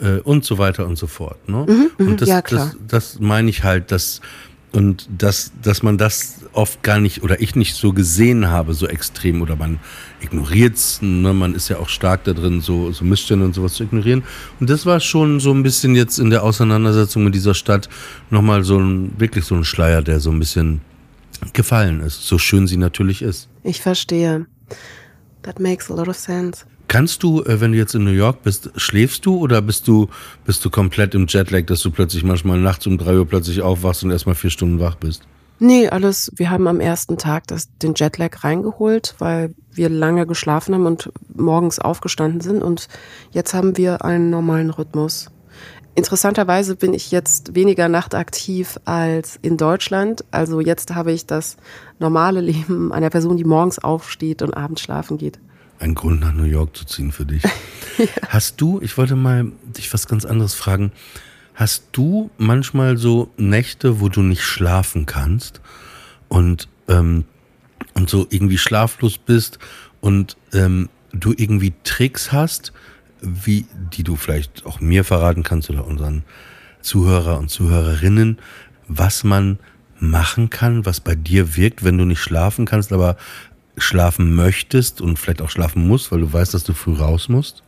äh, 0.00 0.18
und 0.18 0.44
so 0.44 0.58
weiter 0.58 0.86
und 0.86 0.96
so 0.96 1.06
fort. 1.06 1.48
Ne? 1.48 1.64
Mhm, 1.68 1.90
mhm 1.96 2.08
und 2.08 2.20
das, 2.20 2.28
ja, 2.28 2.42
das, 2.42 2.76
das 2.88 3.20
meine 3.20 3.50
ich 3.50 3.62
halt, 3.62 3.92
dass 3.92 4.20
und 4.74 5.08
dass, 5.16 5.52
dass 5.62 5.84
man 5.84 5.98
das 5.98 6.40
oft 6.52 6.82
gar 6.82 6.98
nicht 6.98 7.22
oder 7.22 7.40
ich 7.40 7.54
nicht 7.54 7.74
so 7.74 7.92
gesehen 7.92 8.48
habe, 8.48 8.74
so 8.74 8.88
extrem 8.88 9.40
oder 9.40 9.54
man 9.54 9.78
ignoriert's, 10.20 11.00
ne? 11.00 11.32
man 11.32 11.54
ist 11.54 11.68
ja 11.68 11.78
auch 11.78 11.88
stark 11.88 12.24
da 12.24 12.32
drin, 12.32 12.60
so, 12.60 12.90
so 12.90 13.04
Missstände 13.04 13.44
und 13.44 13.54
sowas 13.54 13.74
zu 13.74 13.84
ignorieren. 13.84 14.24
Und 14.58 14.68
das 14.68 14.84
war 14.84 14.98
schon 14.98 15.38
so 15.38 15.52
ein 15.52 15.62
bisschen 15.62 15.94
jetzt 15.94 16.18
in 16.18 16.30
der 16.30 16.42
Auseinandersetzung 16.42 17.22
mit 17.22 17.36
dieser 17.36 17.54
Stadt 17.54 17.88
nochmal 18.30 18.64
so 18.64 18.76
ein, 18.76 19.12
wirklich 19.16 19.44
so 19.44 19.54
ein 19.54 19.64
Schleier, 19.64 20.02
der 20.02 20.18
so 20.18 20.30
ein 20.32 20.40
bisschen 20.40 20.80
gefallen 21.52 22.00
ist, 22.00 22.26
so 22.26 22.38
schön 22.38 22.66
sie 22.66 22.76
natürlich 22.76 23.22
ist. 23.22 23.48
Ich 23.62 23.80
verstehe. 23.80 24.46
That 25.42 25.60
makes 25.60 25.88
a 25.88 25.94
lot 25.94 26.08
of 26.08 26.16
sense. 26.16 26.64
Kannst 26.88 27.22
du, 27.22 27.42
äh, 27.42 27.60
wenn 27.60 27.72
du 27.72 27.78
jetzt 27.78 27.94
in 27.94 28.04
New 28.04 28.10
York 28.10 28.42
bist, 28.42 28.70
schläfst 28.76 29.26
du 29.26 29.36
oder 29.38 29.62
bist 29.62 29.88
du, 29.88 30.08
bist 30.44 30.64
du 30.64 30.70
komplett 30.70 31.14
im 31.14 31.26
Jetlag, 31.28 31.66
dass 31.66 31.80
du 31.80 31.90
plötzlich 31.90 32.24
manchmal 32.24 32.58
nachts 32.58 32.86
um 32.86 32.98
drei 32.98 33.16
Uhr 33.16 33.26
plötzlich 33.26 33.62
aufwachst 33.62 34.04
und 34.04 34.10
erstmal 34.10 34.34
vier 34.34 34.50
Stunden 34.50 34.80
wach 34.80 34.96
bist? 34.96 35.22
Nee, 35.60 35.88
alles, 35.88 36.32
wir 36.34 36.50
haben 36.50 36.66
am 36.66 36.80
ersten 36.80 37.16
Tag 37.16 37.46
das, 37.46 37.68
den 37.78 37.94
Jetlag 37.94 38.42
reingeholt, 38.42 39.14
weil 39.18 39.54
wir 39.72 39.88
lange 39.88 40.26
geschlafen 40.26 40.74
haben 40.74 40.86
und 40.86 41.12
morgens 41.34 41.78
aufgestanden 41.78 42.40
sind 42.40 42.62
und 42.62 42.88
jetzt 43.30 43.54
haben 43.54 43.76
wir 43.76 44.04
einen 44.04 44.30
normalen 44.30 44.70
Rhythmus. 44.70 45.30
Interessanterweise 45.96 46.74
bin 46.74 46.92
ich 46.92 47.12
jetzt 47.12 47.54
weniger 47.54 47.88
nachtaktiv 47.88 48.80
als 48.84 49.38
in 49.42 49.56
Deutschland. 49.56 50.24
Also 50.32 50.60
jetzt 50.60 50.92
habe 50.92 51.12
ich 51.12 51.24
das 51.26 51.56
normale 52.00 52.40
Leben 52.40 52.92
einer 52.92 53.10
Person, 53.10 53.36
die 53.36 53.44
morgens 53.44 53.78
aufsteht 53.78 54.42
und 54.42 54.54
abends 54.54 54.82
schlafen 54.82 55.18
geht. 55.18 55.38
Ein 55.78 55.94
Grund 55.94 56.20
nach 56.20 56.32
New 56.32 56.44
York 56.44 56.76
zu 56.76 56.84
ziehen 56.84 57.12
für 57.12 57.26
dich. 57.26 57.42
ja. 57.98 58.06
Hast 58.28 58.60
du, 58.60 58.80
ich 58.82 58.96
wollte 58.96 59.16
mal 59.16 59.52
dich 59.76 59.92
was 59.92 60.06
ganz 60.06 60.24
anderes 60.24 60.54
fragen, 60.54 60.92
hast 61.54 61.88
du 61.92 62.30
manchmal 62.38 62.96
so 62.96 63.30
Nächte, 63.36 64.00
wo 64.00 64.08
du 64.08 64.22
nicht 64.22 64.42
schlafen 64.42 65.06
kannst 65.06 65.60
und, 66.28 66.68
ähm, 66.88 67.24
und 67.94 68.10
so 68.10 68.26
irgendwie 68.30 68.58
schlaflos 68.58 69.18
bist 69.18 69.58
und 70.00 70.36
ähm, 70.52 70.88
du 71.12 71.32
irgendwie 71.36 71.72
Tricks 71.84 72.32
hast, 72.32 72.72
wie, 73.20 73.66
die 73.92 74.02
du 74.02 74.16
vielleicht 74.16 74.66
auch 74.66 74.80
mir 74.80 75.04
verraten 75.04 75.42
kannst 75.42 75.70
oder 75.70 75.86
unseren 75.86 76.24
Zuhörer 76.80 77.38
und 77.38 77.48
Zuhörerinnen, 77.48 78.38
was 78.86 79.24
man 79.24 79.58
machen 79.98 80.50
kann, 80.50 80.84
was 80.84 81.00
bei 81.00 81.14
dir 81.14 81.56
wirkt, 81.56 81.84
wenn 81.84 81.96
du 81.96 82.04
nicht 82.04 82.20
schlafen 82.20 82.66
kannst, 82.66 82.92
aber 82.92 83.16
schlafen 83.76 84.34
möchtest 84.34 85.00
und 85.00 85.18
vielleicht 85.18 85.42
auch 85.42 85.50
schlafen 85.50 85.86
musst, 85.86 86.12
weil 86.12 86.20
du 86.20 86.32
weißt, 86.32 86.54
dass 86.54 86.64
du 86.64 86.72
früh 86.72 86.94
raus 86.94 87.28
musst? 87.28 87.62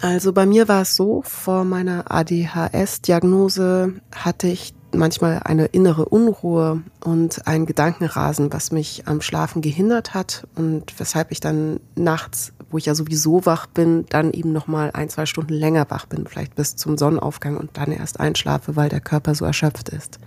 Also 0.00 0.32
bei 0.32 0.46
mir 0.46 0.68
war 0.68 0.82
es 0.82 0.94
so, 0.94 1.22
vor 1.24 1.64
meiner 1.64 2.10
ADHS-Diagnose 2.10 3.94
hatte 4.14 4.46
ich 4.46 4.72
manchmal 4.94 5.40
eine 5.44 5.66
innere 5.66 6.04
Unruhe 6.06 6.82
und 7.04 7.46
ein 7.46 7.66
Gedankenrasen, 7.66 8.52
was 8.52 8.70
mich 8.70 9.02
am 9.06 9.20
Schlafen 9.20 9.60
gehindert 9.60 10.14
hat 10.14 10.46
und 10.54 10.98
weshalb 10.98 11.32
ich 11.32 11.40
dann 11.40 11.80
nachts, 11.96 12.52
wo 12.70 12.78
ich 12.78 12.86
ja 12.86 12.94
sowieso 12.94 13.44
wach 13.44 13.66
bin, 13.66 14.06
dann 14.08 14.32
eben 14.32 14.52
noch 14.52 14.66
mal 14.66 14.90
ein, 14.92 15.08
zwei 15.08 15.26
Stunden 15.26 15.52
länger 15.52 15.86
wach 15.90 16.06
bin, 16.06 16.26
vielleicht 16.26 16.54
bis 16.54 16.76
zum 16.76 16.96
Sonnenaufgang 16.96 17.56
und 17.56 17.76
dann 17.76 17.92
erst 17.92 18.20
einschlafe, 18.20 18.76
weil 18.76 18.88
der 18.88 19.00
Körper 19.00 19.34
so 19.34 19.44
erschöpft 19.44 19.88
ist. 19.88 20.18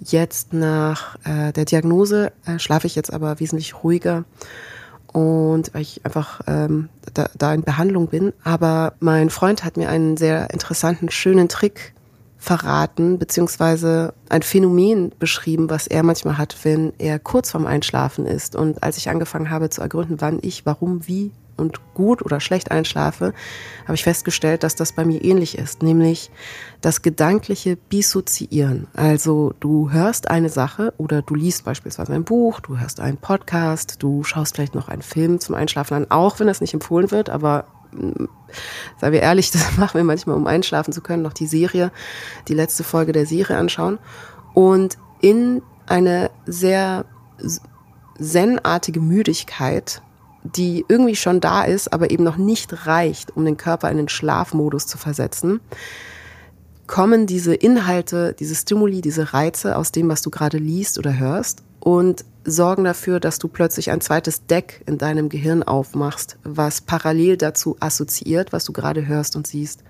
Jetzt 0.00 0.52
nach 0.52 1.16
äh, 1.24 1.52
der 1.52 1.64
Diagnose 1.64 2.32
äh, 2.44 2.58
schlafe 2.58 2.86
ich 2.86 2.94
jetzt 2.94 3.12
aber 3.12 3.40
wesentlich 3.40 3.82
ruhiger 3.82 4.24
und 5.12 5.72
weil 5.72 5.82
ich 5.82 6.04
einfach 6.04 6.42
ähm, 6.46 6.90
da, 7.14 7.30
da 7.36 7.54
in 7.54 7.62
Behandlung 7.62 8.08
bin. 8.08 8.32
Aber 8.44 8.94
mein 9.00 9.30
Freund 9.30 9.64
hat 9.64 9.76
mir 9.76 9.88
einen 9.88 10.16
sehr 10.16 10.50
interessanten, 10.50 11.10
schönen 11.10 11.48
Trick 11.48 11.94
verraten, 12.36 13.18
beziehungsweise 13.18 14.12
ein 14.28 14.42
Phänomen 14.42 15.12
beschrieben, 15.18 15.70
was 15.70 15.86
er 15.86 16.02
manchmal 16.02 16.38
hat, 16.38 16.56
wenn 16.64 16.92
er 16.98 17.18
kurz 17.18 17.50
vorm 17.50 17.66
Einschlafen 17.66 18.26
ist. 18.26 18.54
Und 18.54 18.82
als 18.82 18.98
ich 18.98 19.08
angefangen 19.08 19.50
habe 19.50 19.70
zu 19.70 19.80
ergründen, 19.80 20.20
wann 20.20 20.38
ich, 20.42 20.66
warum, 20.66 21.08
wie 21.08 21.32
und 21.56 21.80
gut 21.94 22.22
oder 22.24 22.40
schlecht 22.40 22.70
einschlafe, 22.70 23.32
habe 23.84 23.94
ich 23.94 24.04
festgestellt, 24.04 24.62
dass 24.62 24.74
das 24.74 24.92
bei 24.92 25.04
mir 25.04 25.24
ähnlich 25.24 25.58
ist, 25.58 25.82
nämlich 25.82 26.30
das 26.80 27.02
gedankliche 27.02 27.76
Bissoziieren. 27.76 28.86
Also 28.94 29.54
du 29.60 29.90
hörst 29.90 30.30
eine 30.30 30.48
Sache 30.48 30.92
oder 30.98 31.22
du 31.22 31.34
liest 31.34 31.64
beispielsweise 31.64 32.12
ein 32.12 32.24
Buch, 32.24 32.60
du 32.60 32.78
hörst 32.78 33.00
einen 33.00 33.16
Podcast, 33.16 34.02
du 34.02 34.22
schaust 34.22 34.56
vielleicht 34.56 34.74
noch 34.74 34.88
einen 34.88 35.02
Film 35.02 35.40
zum 35.40 35.54
Einschlafen 35.54 35.94
an, 35.94 36.06
auch 36.10 36.38
wenn 36.40 36.46
das 36.46 36.60
nicht 36.60 36.74
empfohlen 36.74 37.10
wird, 37.10 37.30
aber 37.30 37.66
mm, 37.92 38.26
Seien 39.00 39.12
wir 39.12 39.22
ehrlich, 39.22 39.50
das 39.52 39.76
machen 39.76 39.98
wir 39.98 40.04
manchmal, 40.04 40.36
um 40.36 40.46
einschlafen 40.46 40.92
zu 40.92 41.00
können, 41.00 41.22
noch 41.22 41.32
die 41.32 41.46
Serie, 41.46 41.90
die 42.48 42.54
letzte 42.54 42.84
Folge 42.84 43.12
der 43.12 43.26
Serie 43.26 43.56
anschauen. 43.56 43.98
Und 44.54 44.98
in 45.20 45.62
eine 45.86 46.30
sehr 46.46 47.04
zen-artige 48.18 49.00
Müdigkeit 49.00 50.02
die 50.54 50.84
irgendwie 50.88 51.16
schon 51.16 51.40
da 51.40 51.64
ist, 51.64 51.92
aber 51.92 52.10
eben 52.10 52.24
noch 52.24 52.36
nicht 52.36 52.86
reicht, 52.86 53.36
um 53.36 53.44
den 53.44 53.56
Körper 53.56 53.90
in 53.90 53.96
den 53.96 54.08
Schlafmodus 54.08 54.86
zu 54.86 54.98
versetzen, 54.98 55.60
kommen 56.86 57.26
diese 57.26 57.54
Inhalte, 57.54 58.34
diese 58.38 58.54
Stimuli, 58.54 59.00
diese 59.00 59.32
Reize 59.32 59.76
aus 59.76 59.92
dem, 59.92 60.08
was 60.08 60.22
du 60.22 60.30
gerade 60.30 60.58
liest 60.58 60.98
oder 60.98 61.18
hörst 61.18 61.62
und 61.80 62.24
sorgen 62.44 62.84
dafür, 62.84 63.20
dass 63.20 63.38
du 63.38 63.48
plötzlich 63.48 63.90
ein 63.90 64.00
zweites 64.00 64.46
Deck 64.46 64.82
in 64.86 64.98
deinem 64.98 65.28
Gehirn 65.28 65.62
aufmachst, 65.62 66.36
was 66.44 66.80
parallel 66.80 67.36
dazu 67.36 67.76
assoziiert, 67.80 68.52
was 68.52 68.64
du 68.64 68.72
gerade 68.72 69.06
hörst 69.06 69.36
und 69.36 69.46
siehst. 69.46 69.82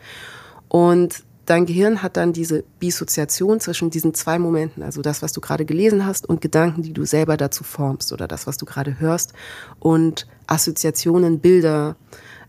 Und 0.69 1.23
dein 1.46 1.64
Gehirn 1.64 2.02
hat 2.02 2.16
dann 2.16 2.32
diese 2.32 2.64
Bissoziation 2.80 3.61
zwischen 3.61 3.90
diesen 3.90 4.14
zwei 4.14 4.38
Momenten, 4.38 4.82
also 4.82 5.00
das, 5.00 5.22
was 5.22 5.32
du 5.32 5.40
gerade 5.40 5.64
gelesen 5.64 6.04
hast 6.04 6.28
und 6.28 6.40
Gedanken, 6.40 6.82
die 6.82 6.92
du 6.92 7.04
selber 7.04 7.37
dazu 7.37 7.64
formst 7.64 8.12
oder 8.12 8.28
das, 8.28 8.46
was 8.46 8.56
du 8.59 8.66
gerade 8.66 9.00
hörst 9.00 9.32
und 9.78 10.26
Assoziationen, 10.46 11.40
Bilder, 11.40 11.96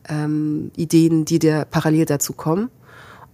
ähm, 0.10 0.71
Ideen, 0.75 1.25
die 1.25 1.39
dir 1.39 1.65
parallel 1.69 2.05
dazu 2.05 2.33
kommen. 2.33 2.69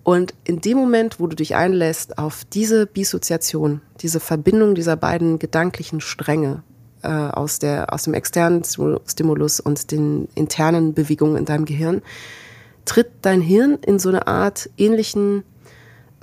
Und 0.04 0.34
in 0.44 0.60
dem 0.60 0.78
Moment, 0.78 1.20
wo 1.20 1.28
du 1.28 1.36
dich 1.36 1.56
einlässt 1.56 2.18
auf 2.18 2.44
diese 2.44 2.86
Bissoziation, 2.86 3.82
diese 4.02 4.20
Verbindung 4.20 4.76
dieser 4.76 4.98
beiden 4.98 5.40
gedanklichen 5.40 6.02
Stränge 6.02 6.62
äh, 7.04 7.08
aus, 7.08 7.60
der, 7.60 7.94
aus 7.94 8.04
dem 8.04 8.14
externen 8.14 8.64
Stimulus 8.66 9.62
und 9.62 9.92
den 9.92 10.28
internen 10.36 10.94
Bewegungen 10.94 11.38
in 11.38 11.46
deinem 11.46 11.64
Gehirn, 11.64 12.02
tritt 12.84 13.12
dein 13.22 13.40
Hirn 13.40 13.78
in 13.86 13.98
so 13.98 14.10
eine 14.10 14.28
Art 14.28 14.70
ähnlichen 14.78 15.44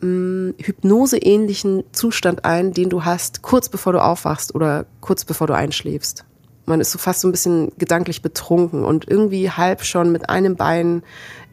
mh, 0.01 0.55
hypnoseähnlichen 0.59 1.85
Zustand 1.93 2.45
ein, 2.45 2.73
den 2.73 2.91
du 2.91 3.05
hast, 3.05 3.43
kurz 3.43 3.69
bevor 3.69 3.93
du 3.93 4.03
aufwachst 4.03 4.55
oder 4.55 4.87
kurz 5.01 5.25
bevor 5.25 5.47
du 5.47 5.55
einschläfst. 5.55 6.25
Man 6.67 6.81
ist 6.81 6.93
so 6.93 6.99
fast 6.99 7.21
so 7.21 7.29
ein 7.29 7.33
bisschen 7.33 7.73
gedanklich 7.79 8.23
betrunken 8.23 8.85
und 8.85 9.09
irgendwie 9.09 9.51
halb 9.51 9.85
schon 9.85 10.13
mit 10.13 10.29
einem 10.29 10.57
Bein 10.57 11.03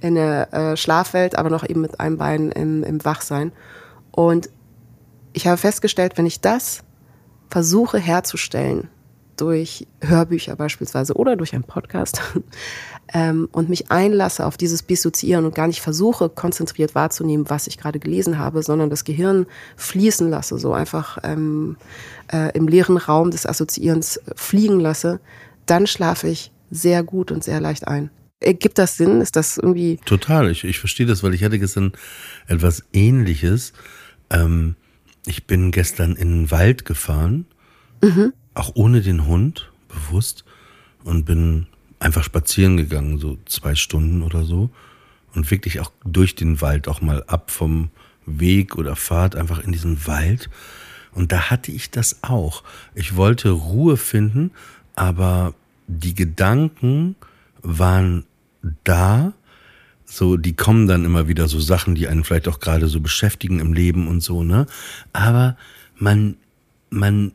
in 0.02 0.16
der 0.16 0.54
äh, 0.54 0.78
Schlafwelt, 0.78 1.38
aber 1.38 1.50
noch 1.50 1.68
eben 1.68 1.82
mit 1.82 2.00
einem 2.00 2.18
Bein 2.18 2.52
im, 2.52 2.84
im 2.84 3.04
Wachsein. 3.04 3.52
Und 4.12 4.50
ich 5.34 5.48
habe 5.48 5.58
festgestellt, 5.58 6.18
wenn 6.18 6.26
ich 6.26 6.42
das 6.42 6.84
versuche 7.50 7.98
herzustellen, 7.98 8.90
durch 9.38 9.88
Hörbücher 10.02 10.56
beispielsweise 10.56 11.14
oder 11.14 11.36
durch 11.36 11.54
einen 11.54 11.64
Podcast 11.64 12.22
ähm, 13.14 13.48
und 13.52 13.70
mich 13.70 13.92
einlasse 13.92 14.46
auf 14.46 14.58
dieses 14.58 14.86
Dissoziieren 14.86 15.46
und 15.46 15.56
gar 15.56 15.68
nicht 15.68 15.82
versuche, 15.82 16.30
konzentriert 16.30 16.96
wahrzunehmen, 16.96 17.50
was 17.50 17.68
ich 17.68 17.78
gerade 17.78 18.00
gelesen 18.00 18.38
habe, 18.38 18.64
sondern 18.64 18.90
das 18.90 19.04
Gehirn 19.04 19.46
fließen 19.76 20.30
lasse, 20.30 20.58
so 20.58 20.74
einfach 20.74 21.20
ähm, 21.24 21.78
äh, 22.32 22.52
im 22.58 22.68
leeren 22.68 22.98
Raum 22.98 23.32
des 23.32 23.46
Assoziierens 23.46 24.20
fliegen 24.36 24.80
lasse, 24.80 25.20
dann 25.66 25.88
schlafe 25.88 26.28
ich 26.28 26.52
sehr 26.70 27.04
gut 27.04 27.32
und 27.32 27.44
sehr 27.44 27.62
leicht 27.62 27.88
ein. 27.88 28.10
Ergibt 28.40 28.78
das 28.78 28.98
Sinn? 28.98 29.22
Ist 29.22 29.36
das 29.36 29.58
irgendwie. 29.58 30.00
Total, 30.06 30.52
ich, 30.52 30.64
ich 30.64 30.80
verstehe 30.80 31.08
das, 31.08 31.24
weil 31.24 31.34
ich 31.34 31.44
hatte 31.44 31.58
gestern 31.58 31.94
etwas 32.46 32.84
ähnliches. 32.94 33.74
Ähm, 34.30 34.76
ich 35.26 35.48
bin 35.48 35.72
gestern 35.72 36.16
in 36.16 36.30
den 36.30 36.52
Wald 36.52 36.86
gefahren. 36.86 37.48
Mhm 38.04 38.34
auch 38.60 38.72
ohne 38.76 39.02
den 39.02 39.26
Hund, 39.26 39.72
bewusst, 39.88 40.44
und 41.04 41.26
bin 41.26 41.68
einfach 42.00 42.24
spazieren 42.24 42.78
gegangen, 42.78 43.18
so 43.18 43.38
zwei 43.46 43.76
Stunden 43.76 44.22
oder 44.22 44.44
so. 44.44 44.70
Und 45.34 45.50
wirklich 45.52 45.80
auch 45.80 45.92
durch 46.04 46.36
den 46.36 46.62
Wald, 46.62 46.88
auch 46.88 47.02
mal 47.02 47.24
ab 47.28 47.52
vom 47.52 47.90
Weg 48.26 48.76
oder 48.76 48.96
Fahrt, 48.96 49.36
einfach 49.36 49.60
in 49.60 49.72
diesen 49.72 50.06
Wald. 50.08 50.50
Und 51.14 51.32
da 51.32 51.50
hatte 51.50 51.72
ich 51.72 51.92
das 51.92 52.24
auch. 52.24 52.64
Ich 52.94 53.16
wollte 53.16 53.50
Ruhe 53.50 53.98
finden, 53.98 54.52
aber 54.96 55.54
die 55.88 56.16
Gedanken 56.16 57.16
waren 57.62 58.26
da. 58.84 59.34
So, 60.06 60.38
die 60.38 60.56
kommen 60.56 60.88
dann 60.88 61.06
immer 61.06 61.28
wieder 61.28 61.48
so 61.48 61.60
Sachen, 61.60 61.96
die 61.96 62.08
einen 62.08 62.24
vielleicht 62.24 62.48
auch 62.48 62.60
gerade 62.60 62.88
so 62.88 63.02
beschäftigen 63.02 63.60
im 63.60 63.74
Leben 63.74 64.08
und 64.08 64.22
so, 64.22 64.44
ne? 64.44 64.68
Aber 65.14 65.58
man, 65.98 66.38
man 66.90 67.34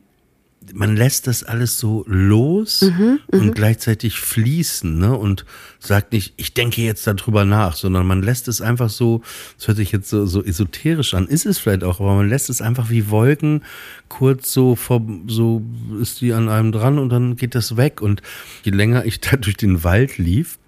man 0.73 0.95
lässt 0.95 1.27
das 1.27 1.43
alles 1.43 1.79
so 1.79 2.03
los 2.07 2.81
mhm, 2.81 3.19
mhm, 3.31 3.39
und 3.39 3.55
gleichzeitig 3.55 4.19
fließen, 4.19 4.97
ne? 4.97 5.17
Und 5.17 5.45
sagt 5.79 6.13
nicht, 6.13 6.33
ich 6.37 6.53
denke 6.53 6.81
jetzt 6.81 7.05
darüber 7.05 7.45
nach, 7.45 7.75
sondern 7.75 8.05
man 8.05 8.23
lässt 8.23 8.47
es 8.47 8.61
einfach 8.61 8.89
so, 8.89 9.21
das 9.57 9.67
hört 9.67 9.77
sich 9.77 9.91
jetzt 9.91 10.09
so, 10.09 10.25
so 10.25 10.43
esoterisch 10.43 11.13
an, 11.13 11.27
ist 11.27 11.45
es 11.45 11.59
vielleicht 11.59 11.83
auch, 11.83 11.99
aber 11.99 12.15
man 12.15 12.29
lässt 12.29 12.49
es 12.49 12.61
einfach 12.61 12.89
wie 12.89 13.09
Wolken 13.09 13.63
kurz 14.09 14.53
so 14.53 14.75
vor, 14.75 15.01
so 15.27 15.61
ist 15.99 16.21
die 16.21 16.33
an 16.33 16.49
einem 16.49 16.71
dran 16.71 16.99
und 16.99 17.09
dann 17.09 17.35
geht 17.35 17.55
das 17.55 17.77
weg. 17.77 18.01
Und 18.01 18.21
je 18.63 18.71
länger 18.71 19.05
ich 19.05 19.19
da 19.19 19.35
durch 19.37 19.57
den 19.57 19.83
Wald 19.83 20.17
lief, 20.17 20.59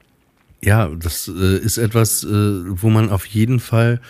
ja, 0.64 0.88
das 0.88 1.28
äh, 1.28 1.58
ist 1.58 1.78
etwas, 1.78 2.24
äh, 2.24 2.28
wo 2.30 2.90
man 2.90 3.10
auf 3.10 3.26
jeden 3.26 3.60
Fall 3.60 4.02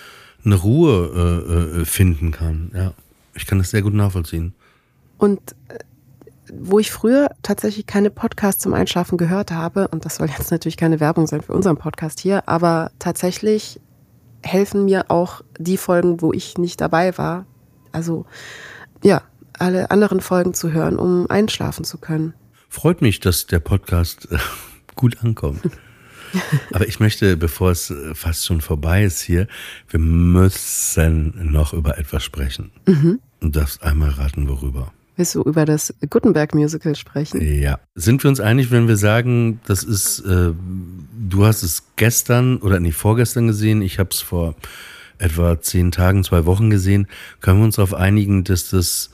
eine 0.44 0.56
Ruhe 0.56 1.76
äh, 1.76 1.82
äh 1.82 1.86
finden 1.86 2.32
kann. 2.32 2.72
Ja, 2.74 2.94
ich 3.34 3.46
kann 3.46 3.58
das 3.58 3.72
sehr 3.72 3.82
gut 3.82 3.94
nachvollziehen. 3.94 4.54
Und 5.18 5.56
wo 6.54 6.80
ich 6.80 6.92
früher 6.92 7.30
tatsächlich 7.42 7.86
keine 7.86 8.10
Podcasts 8.10 8.62
zum 8.62 8.74
Einschlafen 8.74 9.18
gehört 9.18 9.52
habe, 9.52 9.88
und 9.88 10.06
das 10.06 10.16
soll 10.16 10.28
jetzt 10.28 10.52
natürlich 10.52 10.78
keine 10.78 11.00
Werbung 11.00 11.28
sein 11.28 11.42
für 11.42 11.54
unseren 11.54 11.78
Podcast 11.78 12.20
hier, 12.20 12.48
aber 12.48 12.92
tatsächlich 13.00 13.80
helfen 14.44 14.86
mir 14.86 15.06
auch 15.10 15.42
die 15.58 15.78
Folgen, 15.78 16.22
wo 16.22 16.32
ich 16.32 16.58
nicht 16.58 16.80
dabei 16.82 17.18
war. 17.18 17.46
Also 17.92 18.26
ja, 19.04 19.22
alle 19.58 19.92
anderen 19.92 20.22
Folgen 20.22 20.54
zu 20.54 20.72
hören, 20.72 20.98
um 20.98 21.30
einschlafen 21.30 21.86
zu 21.86 21.98
können. 21.98 22.34
Freut 22.70 23.02
mich, 23.02 23.20
dass 23.20 23.48
der 23.48 23.60
Podcast 23.60 24.28
äh, 24.32 24.38
gut 24.96 25.24
ankommt. 25.24 25.62
Aber 26.74 26.88
ich 26.88 27.00
möchte, 27.00 27.38
bevor 27.38 27.72
es 27.72 27.90
äh, 27.90 28.14
fast 28.14 28.46
schon 28.46 28.62
vorbei 28.62 29.04
ist 29.04 29.22
hier, 29.22 29.48
wir 29.90 30.00
müssen 30.00 31.52
noch 31.52 31.74
über 31.74 31.98
etwas 31.98 32.24
sprechen. 32.24 32.72
Mhm. 32.86 33.20
Du 33.40 33.50
darfst 33.50 33.84
einmal 33.84 34.10
raten, 34.10 34.48
worüber. 34.50 34.92
Willst 35.16 35.36
du 35.36 35.42
über 35.42 35.66
das 35.66 35.94
Gutenberg-Musical 36.10 36.96
sprechen? 36.96 37.42
Ja. 37.42 37.80
Sind 37.96 38.24
wir 38.24 38.30
uns 38.30 38.40
einig, 38.40 38.72
wenn 38.72 38.88
wir 38.88 38.98
sagen, 38.98 39.62
das 39.66 39.84
ist, 39.84 40.20
äh, 40.20 40.52
du 40.54 41.46
hast 41.46 41.64
es 41.64 41.84
gestern 41.96 42.58
oder 42.58 42.80
nicht 42.80 42.96
vorgestern 42.96 43.48
gesehen, 43.48 43.82
ich 43.82 44.00
habe 44.00 44.10
es 44.12 44.22
vor 44.22 44.56
etwa 45.18 45.62
zehn 45.62 45.92
Tagen, 45.92 46.24
zwei 46.24 46.46
Wochen 46.46 46.70
gesehen, 46.70 47.08
können 47.40 47.60
wir 47.60 47.66
uns 47.66 47.76
darauf 47.76 47.94
einigen, 47.94 48.44
dass 48.44 48.70
das 48.70 49.12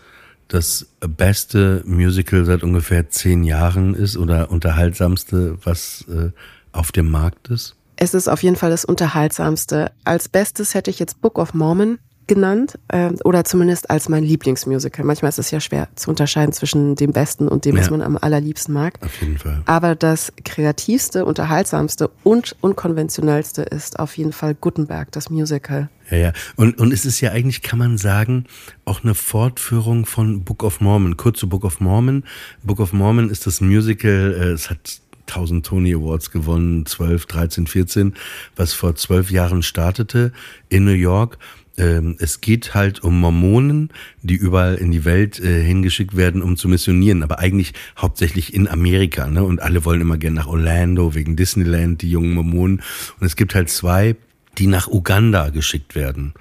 das 0.48 0.88
beste 1.00 1.82
Musical 1.86 2.44
seit 2.44 2.64
ungefähr 2.64 3.10
zehn 3.10 3.44
Jahren 3.44 3.96
ist 3.96 4.18
oder 4.18 4.52
unterhaltsamste, 4.52 5.58
was 5.64 6.06
äh, 6.10 6.32
auf 6.74 6.92
dem 6.92 7.10
Markt 7.10 7.48
ist? 7.48 7.76
Es 7.96 8.14
ist 8.14 8.28
auf 8.28 8.44
jeden 8.44 8.56
Fall 8.56 8.72
das 8.72 8.84
unterhaltsamste. 8.84 9.92
Als 10.04 10.28
bestes 10.28 10.74
hätte 10.74 10.90
ich 10.90 11.00
jetzt 11.00 11.22
Book 11.22 11.38
of 11.38 11.54
Mormon 11.54 12.00
genannt 12.32 12.80
äh, 12.88 13.12
oder 13.26 13.44
zumindest 13.44 13.89
als 13.89 14.08
mein 14.08 14.24
Lieblingsmusical. 14.24 15.04
Manchmal 15.04 15.28
ist 15.28 15.39
es 15.39 15.52
ja 15.52 15.60
schwer 15.60 15.89
zu 15.96 16.10
unterscheiden 16.10 16.54
zwischen 16.54 16.96
dem 16.96 17.12
Besten 17.12 17.50
und 17.50 17.65
dem, 17.65 17.76
ja. 17.76 17.82
was 17.82 17.89
man 17.89 18.02
am 18.02 18.17
allerliebsten 18.17 18.74
mag. 18.74 18.94
Auf 19.02 19.20
jeden 19.20 19.38
Fall. 19.38 19.62
Aber 19.65 19.96
das 19.96 20.32
kreativste, 20.46 21.26
unterhaltsamste 21.26 22.10
und 22.24 22.56
unkonventionellste 22.62 23.63
ist 23.63 24.00
auf 24.00 24.17
jeden 24.17 24.32
Fall 24.32 24.56
Gutenberg, 24.56 25.12
das 25.12 25.30
Musical. 25.30 25.89
Ja, 26.10 26.17
ja. 26.17 26.34
Und, 26.56 26.80
und 26.80 26.94
es 26.94 27.06
ist 27.06 27.20
ja 27.20 27.32
eigentlich, 27.32 27.63
kann 27.63 27.80
man 27.80 27.98
sagen, 27.98 28.46
auch 28.86 29.04
eine 29.04 29.13
Fortführung 29.13 30.06
von 30.06 30.46
Book 30.46 30.63
of 30.63 30.80
Mormon. 30.80 31.17
Kurz 31.17 31.38
zu 31.38 31.50
Book 31.50 31.65
of 31.65 31.82
Mormon. 31.82 32.24
Book 32.63 32.80
of 32.80 32.94
Mormon 32.94 33.30
ist 33.30 33.46
das 33.46 33.60
Musical, 33.60 34.38
äh, 34.39 34.52
es 34.52 34.70
hat 34.70 35.02
1000 35.32 35.65
Tony 35.65 35.94
Awards 35.94 36.32
gewonnen, 36.32 36.86
12, 36.86 37.26
13, 37.26 37.67
14, 37.67 38.13
was 38.56 38.74
vor 38.74 38.96
zwölf 38.96 39.32
Jahren 39.32 39.63
startete 39.63 40.32
in 40.70 40.86
New 40.86 40.91
York 40.91 41.38
ähm, 41.78 42.15
es 42.20 42.41
geht 42.41 42.74
halt 42.74 43.04
um 43.04 43.20
Mormonen, 43.20 43.89
die 44.22 44.36
überall 44.36 44.76
in 44.76 44.91
die 44.91 45.06
Welt 45.06 45.39
äh, 45.39 45.63
hingeschickt 45.63 46.15
werden, 46.15 46.41
um 46.41 46.58
zu 46.58 46.67
missionieren, 46.67 47.24
aber 47.24 47.39
eigentlich 47.39 47.74
hauptsächlich 47.98 48.54
in 48.54 48.67
Amerika. 48.67 49.28
Ne? 49.28 49.44
Und 49.44 49.62
alle 49.62 49.86
wollen 49.86 50.02
immer 50.02 50.17
gerne 50.17 50.36
nach 50.36 50.48
Orlando 50.48 51.15
wegen 51.15 51.36
Disneyland, 51.36 52.02
die 52.02 52.12
jungen 52.12 52.34
Mormonen. 52.34 52.82
Und 53.20 53.26
es 53.26 53.36
gibt 53.36 53.56
halt 53.56 53.70
zwei, 53.70 54.15
die 54.58 54.67
nach 54.67 54.88
Uganda 54.88 55.50
geschickt 55.50 55.96
werden, 55.96 56.34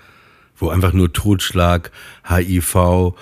wo 0.57 0.69
einfach 0.69 0.93
nur 0.93 1.13
Totschlag, 1.13 1.93
HIV, 2.29 3.15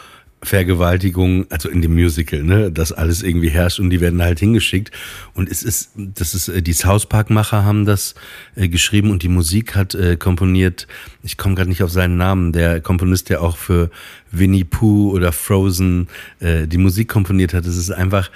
Vergewaltigung, 0.42 1.46
also 1.50 1.68
in 1.68 1.82
dem 1.82 1.94
Musical, 1.94 2.42
ne, 2.44 2.70
das 2.70 2.92
alles 2.92 3.22
irgendwie 3.22 3.48
herrscht 3.48 3.80
und 3.80 3.90
die 3.90 4.00
werden 4.00 4.22
halt 4.22 4.38
hingeschickt. 4.38 4.92
Und 5.34 5.48
es 5.48 5.62
ist, 5.62 5.90
das 5.96 6.34
ist, 6.34 6.48
äh, 6.48 6.62
die 6.62 6.72
South 6.72 7.06
Park-Macher 7.06 7.64
haben 7.64 7.84
das 7.84 8.14
äh, 8.54 8.68
geschrieben 8.68 9.10
und 9.10 9.22
die 9.22 9.28
Musik 9.28 9.74
hat 9.74 9.94
äh, 9.94 10.16
komponiert, 10.16 10.86
ich 11.24 11.36
komme 11.36 11.56
gerade 11.56 11.68
nicht 11.68 11.82
auf 11.82 11.90
seinen 11.90 12.16
Namen, 12.16 12.52
der 12.52 12.80
Komponist, 12.80 13.30
der 13.30 13.42
auch 13.42 13.56
für 13.56 13.90
Winnie 14.30 14.64
Pooh 14.64 15.10
oder 15.10 15.32
Frozen 15.32 16.08
äh, 16.38 16.68
die 16.68 16.78
Musik 16.78 17.08
komponiert 17.08 17.52
hat. 17.52 17.66
Es 17.66 17.76
ist 17.76 17.90
einfach, 17.90 18.30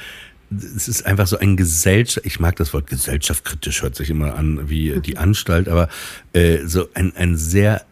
es 0.51 0.89
ist 0.89 1.07
einfach 1.07 1.29
so 1.29 1.39
ein 1.39 1.57
Gesellschaft, 1.57 2.27
ich 2.27 2.41
mag 2.41 2.57
das 2.57 2.75
Wort 2.75 2.89
gesellschaftskritisch, 2.89 3.83
hört 3.83 3.95
sich 3.95 4.11
immer 4.11 4.35
an 4.35 4.69
wie 4.69 5.01
die 5.01 5.19
Anstalt, 5.19 5.69
aber 5.69 5.89
äh, 6.33 6.67
so 6.67 6.89
ein, 6.95 7.15
ein 7.17 7.37
sehr 7.37 7.87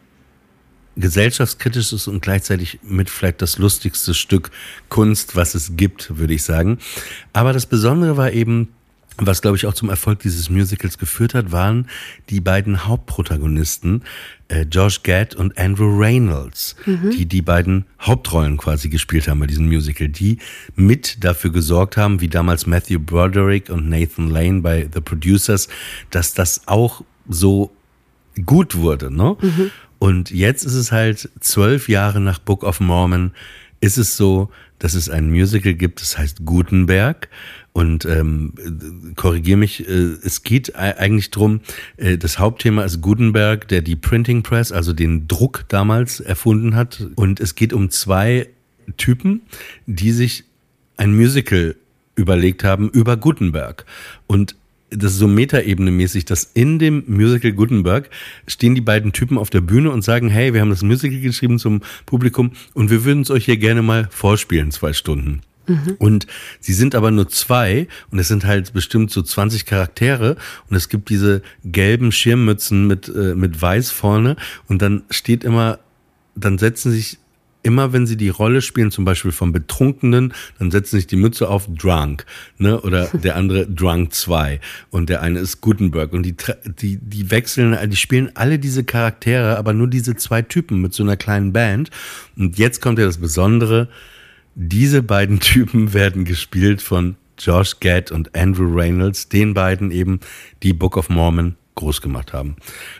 gesellschaftskritisches 0.96 2.08
und 2.08 2.20
gleichzeitig 2.20 2.80
mit 2.82 3.10
vielleicht 3.10 3.42
das 3.42 3.58
lustigste 3.58 4.14
Stück 4.14 4.50
Kunst, 4.88 5.36
was 5.36 5.54
es 5.54 5.76
gibt, 5.76 6.18
würde 6.18 6.34
ich 6.34 6.42
sagen. 6.42 6.78
Aber 7.32 7.52
das 7.52 7.66
Besondere 7.66 8.16
war 8.16 8.32
eben, 8.32 8.68
was 9.16 9.42
glaube 9.42 9.56
ich 9.56 9.66
auch 9.66 9.74
zum 9.74 9.88
Erfolg 9.88 10.20
dieses 10.20 10.50
Musicals 10.50 10.98
geführt 10.98 11.34
hat, 11.34 11.52
waren 11.52 11.88
die 12.28 12.40
beiden 12.40 12.86
Hauptprotagonisten, 12.86 14.02
äh, 14.48 14.62
Josh 14.62 15.02
Gad 15.02 15.34
und 15.34 15.56
Andrew 15.58 15.98
Reynolds, 15.98 16.74
mhm. 16.86 17.10
die 17.10 17.26
die 17.26 17.42
beiden 17.42 17.84
Hauptrollen 18.00 18.56
quasi 18.56 18.88
gespielt 18.88 19.28
haben 19.28 19.40
bei 19.40 19.46
diesem 19.46 19.66
Musical, 19.66 20.08
die 20.08 20.38
mit 20.74 21.22
dafür 21.22 21.52
gesorgt 21.52 21.96
haben, 21.96 22.20
wie 22.20 22.28
damals 22.28 22.66
Matthew 22.66 22.98
Broderick 22.98 23.68
und 23.70 23.88
Nathan 23.88 24.28
Lane 24.28 24.60
bei 24.60 24.88
The 24.92 25.00
Producers, 25.00 25.68
dass 26.10 26.34
das 26.34 26.62
auch 26.66 27.02
so 27.28 27.70
gut 28.44 28.74
wurde, 28.74 29.14
ne? 29.14 29.36
Mhm. 29.40 29.70
Und 30.00 30.30
jetzt 30.30 30.64
ist 30.64 30.74
es 30.74 30.92
halt 30.92 31.28
zwölf 31.40 31.88
Jahre 31.88 32.20
nach 32.20 32.38
Book 32.38 32.64
of 32.64 32.80
Mormon, 32.80 33.32
ist 33.80 33.98
es 33.98 34.16
so, 34.16 34.50
dass 34.78 34.94
es 34.94 35.10
ein 35.10 35.30
Musical 35.30 35.74
gibt, 35.74 36.00
das 36.00 36.16
heißt 36.16 36.46
Gutenberg. 36.46 37.28
Und 37.72 38.06
ähm, 38.06 38.54
korrigiere 39.14 39.58
mich, 39.58 39.86
äh, 39.86 40.16
es 40.24 40.42
geht 40.42 40.74
eigentlich 40.74 41.30
drum. 41.30 41.60
Äh, 41.98 42.16
das 42.16 42.38
Hauptthema 42.38 42.82
ist 42.82 43.02
Gutenberg, 43.02 43.68
der 43.68 43.82
die 43.82 43.94
Printing 43.94 44.42
Press, 44.42 44.72
also 44.72 44.94
den 44.94 45.28
Druck 45.28 45.66
damals 45.68 46.18
erfunden 46.18 46.74
hat. 46.74 47.06
Und 47.14 47.38
es 47.38 47.54
geht 47.54 47.74
um 47.74 47.90
zwei 47.90 48.48
Typen, 48.96 49.42
die 49.86 50.12
sich 50.12 50.44
ein 50.96 51.14
Musical 51.14 51.76
überlegt 52.16 52.64
haben 52.64 52.88
über 52.88 53.18
Gutenberg. 53.18 53.84
Und 54.26 54.56
das 54.90 55.12
ist 55.12 55.18
so 55.18 55.26
Metaebene-mäßig, 55.26 56.24
dass 56.24 56.44
in 56.54 56.78
dem 56.78 57.04
Musical 57.06 57.52
Gutenberg 57.52 58.10
stehen 58.46 58.74
die 58.74 58.80
beiden 58.80 59.12
Typen 59.12 59.38
auf 59.38 59.50
der 59.50 59.60
Bühne 59.60 59.90
und 59.90 60.02
sagen, 60.02 60.28
hey, 60.28 60.52
wir 60.52 60.60
haben 60.60 60.70
das 60.70 60.82
Musical 60.82 61.20
geschrieben 61.20 61.58
zum 61.58 61.80
Publikum 62.06 62.52
und 62.74 62.90
wir 62.90 63.04
würden 63.04 63.22
es 63.22 63.30
euch 63.30 63.44
hier 63.44 63.56
gerne 63.56 63.82
mal 63.82 64.08
vorspielen, 64.10 64.70
zwei 64.70 64.92
Stunden. 64.92 65.42
Mhm. 65.66 65.96
Und 65.98 66.26
sie 66.58 66.72
sind 66.72 66.94
aber 66.94 67.10
nur 67.10 67.28
zwei 67.28 67.86
und 68.10 68.18
es 68.18 68.28
sind 68.28 68.44
halt 68.44 68.72
bestimmt 68.72 69.10
so 69.10 69.22
20 69.22 69.66
Charaktere 69.66 70.36
und 70.68 70.76
es 70.76 70.88
gibt 70.88 71.10
diese 71.10 71.42
gelben 71.64 72.10
Schirmmützen 72.10 72.86
mit, 72.86 73.08
äh, 73.08 73.34
mit 73.34 73.60
weiß 73.60 73.90
vorne 73.90 74.36
und 74.68 74.82
dann 74.82 75.02
steht 75.10 75.44
immer, 75.44 75.78
dann 76.34 76.58
setzen 76.58 76.90
sich 76.90 77.18
immer 77.62 77.92
wenn 77.92 78.06
sie 78.06 78.16
die 78.16 78.28
Rolle 78.28 78.62
spielen, 78.62 78.90
zum 78.90 79.04
Beispiel 79.04 79.32
vom 79.32 79.52
Betrunkenen, 79.52 80.32
dann 80.58 80.70
setzen 80.70 80.96
sich 80.96 81.06
die 81.06 81.16
Mütze 81.16 81.48
auf 81.48 81.66
Drunk, 81.68 82.24
ne? 82.58 82.80
Oder 82.80 83.08
der 83.12 83.36
andere 83.36 83.66
Drunk 83.66 84.14
2 84.14 84.60
und 84.90 85.08
der 85.08 85.22
eine 85.22 85.40
ist 85.40 85.60
Gutenberg 85.60 86.12
und 86.12 86.24
die 86.24 86.36
die 86.64 86.96
die 86.96 87.30
wechseln, 87.30 87.76
die 87.90 87.96
spielen 87.96 88.30
alle 88.34 88.58
diese 88.58 88.84
Charaktere, 88.84 89.56
aber 89.56 89.72
nur 89.72 89.88
diese 89.88 90.16
zwei 90.16 90.42
Typen 90.42 90.80
mit 90.80 90.94
so 90.94 91.02
einer 91.02 91.16
kleinen 91.16 91.52
Band. 91.52 91.90
Und 92.36 92.58
jetzt 92.58 92.80
kommt 92.80 92.98
ja 92.98 93.04
das 93.04 93.18
Besondere: 93.18 93.88
Diese 94.54 95.02
beiden 95.02 95.40
Typen 95.40 95.92
werden 95.92 96.24
gespielt 96.24 96.82
von 96.82 97.16
Josh 97.38 97.80
Gad 97.80 98.10
und 98.10 98.36
Andrew 98.36 98.74
Reynolds, 98.74 99.28
den 99.28 99.54
beiden 99.54 99.90
eben, 99.90 100.20
die 100.62 100.72
Book 100.72 100.96
of 100.96 101.08
Mormon 101.08 101.56
groß 101.74 102.02
gemacht 102.02 102.32
haben. 102.32 102.56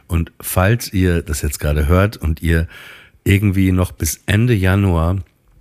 Und 0.07 0.33
falls 0.41 0.93
ihr 0.93 1.23
das 1.23 1.43
jetzt 1.43 1.61
gerade 1.61 1.87
hört 1.87 2.17
und 2.17 2.41
ihr 2.43 2.67
irgendwie 3.25 3.73
noch 3.73 3.93
bis 3.93 4.21
Ende 4.27 4.55
Januar 4.55 5.19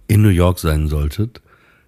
in 0.07 0.21
New 0.21 0.29
York 0.29 0.59
sein 0.59 0.87
solltet, 0.87 1.41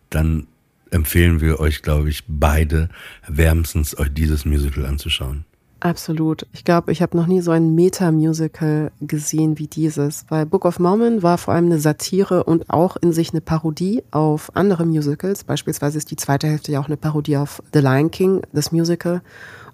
dann 0.09 0.47
empfehlen 0.91 1.41
wir 1.41 1.59
euch, 1.59 1.81
glaube 1.81 2.09
ich, 2.09 2.23
beide 2.27 2.89
wärmstens 3.27 3.97
euch 3.97 4.13
dieses 4.13 4.45
Musical 4.45 4.85
anzuschauen. 4.85 5.45
Absolut. 5.81 6.45
Ich 6.53 6.63
glaube, 6.63 6.91
ich 6.91 7.01
habe 7.01 7.17
noch 7.17 7.25
nie 7.25 7.41
so 7.41 7.49
ein 7.49 7.73
Meta-Musical 7.73 8.91
gesehen 9.01 9.57
wie 9.57 9.65
dieses, 9.65 10.25
weil 10.29 10.45
Book 10.45 10.65
of 10.65 10.77
Mormon 10.77 11.23
war 11.23 11.39
vor 11.39 11.55
allem 11.55 11.65
eine 11.65 11.79
Satire 11.79 12.43
und 12.43 12.69
auch 12.69 12.97
in 12.97 13.13
sich 13.13 13.31
eine 13.31 13.41
Parodie 13.41 14.03
auf 14.11 14.55
andere 14.55 14.85
Musicals. 14.85 15.43
Beispielsweise 15.43 15.97
ist 15.97 16.11
die 16.11 16.17
zweite 16.17 16.45
Hälfte 16.45 16.71
ja 16.71 16.79
auch 16.79 16.85
eine 16.85 16.97
Parodie 16.97 17.37
auf 17.37 17.63
The 17.73 17.79
Lion 17.79 18.11
King, 18.11 18.41
das 18.53 18.71
Musical 18.71 19.23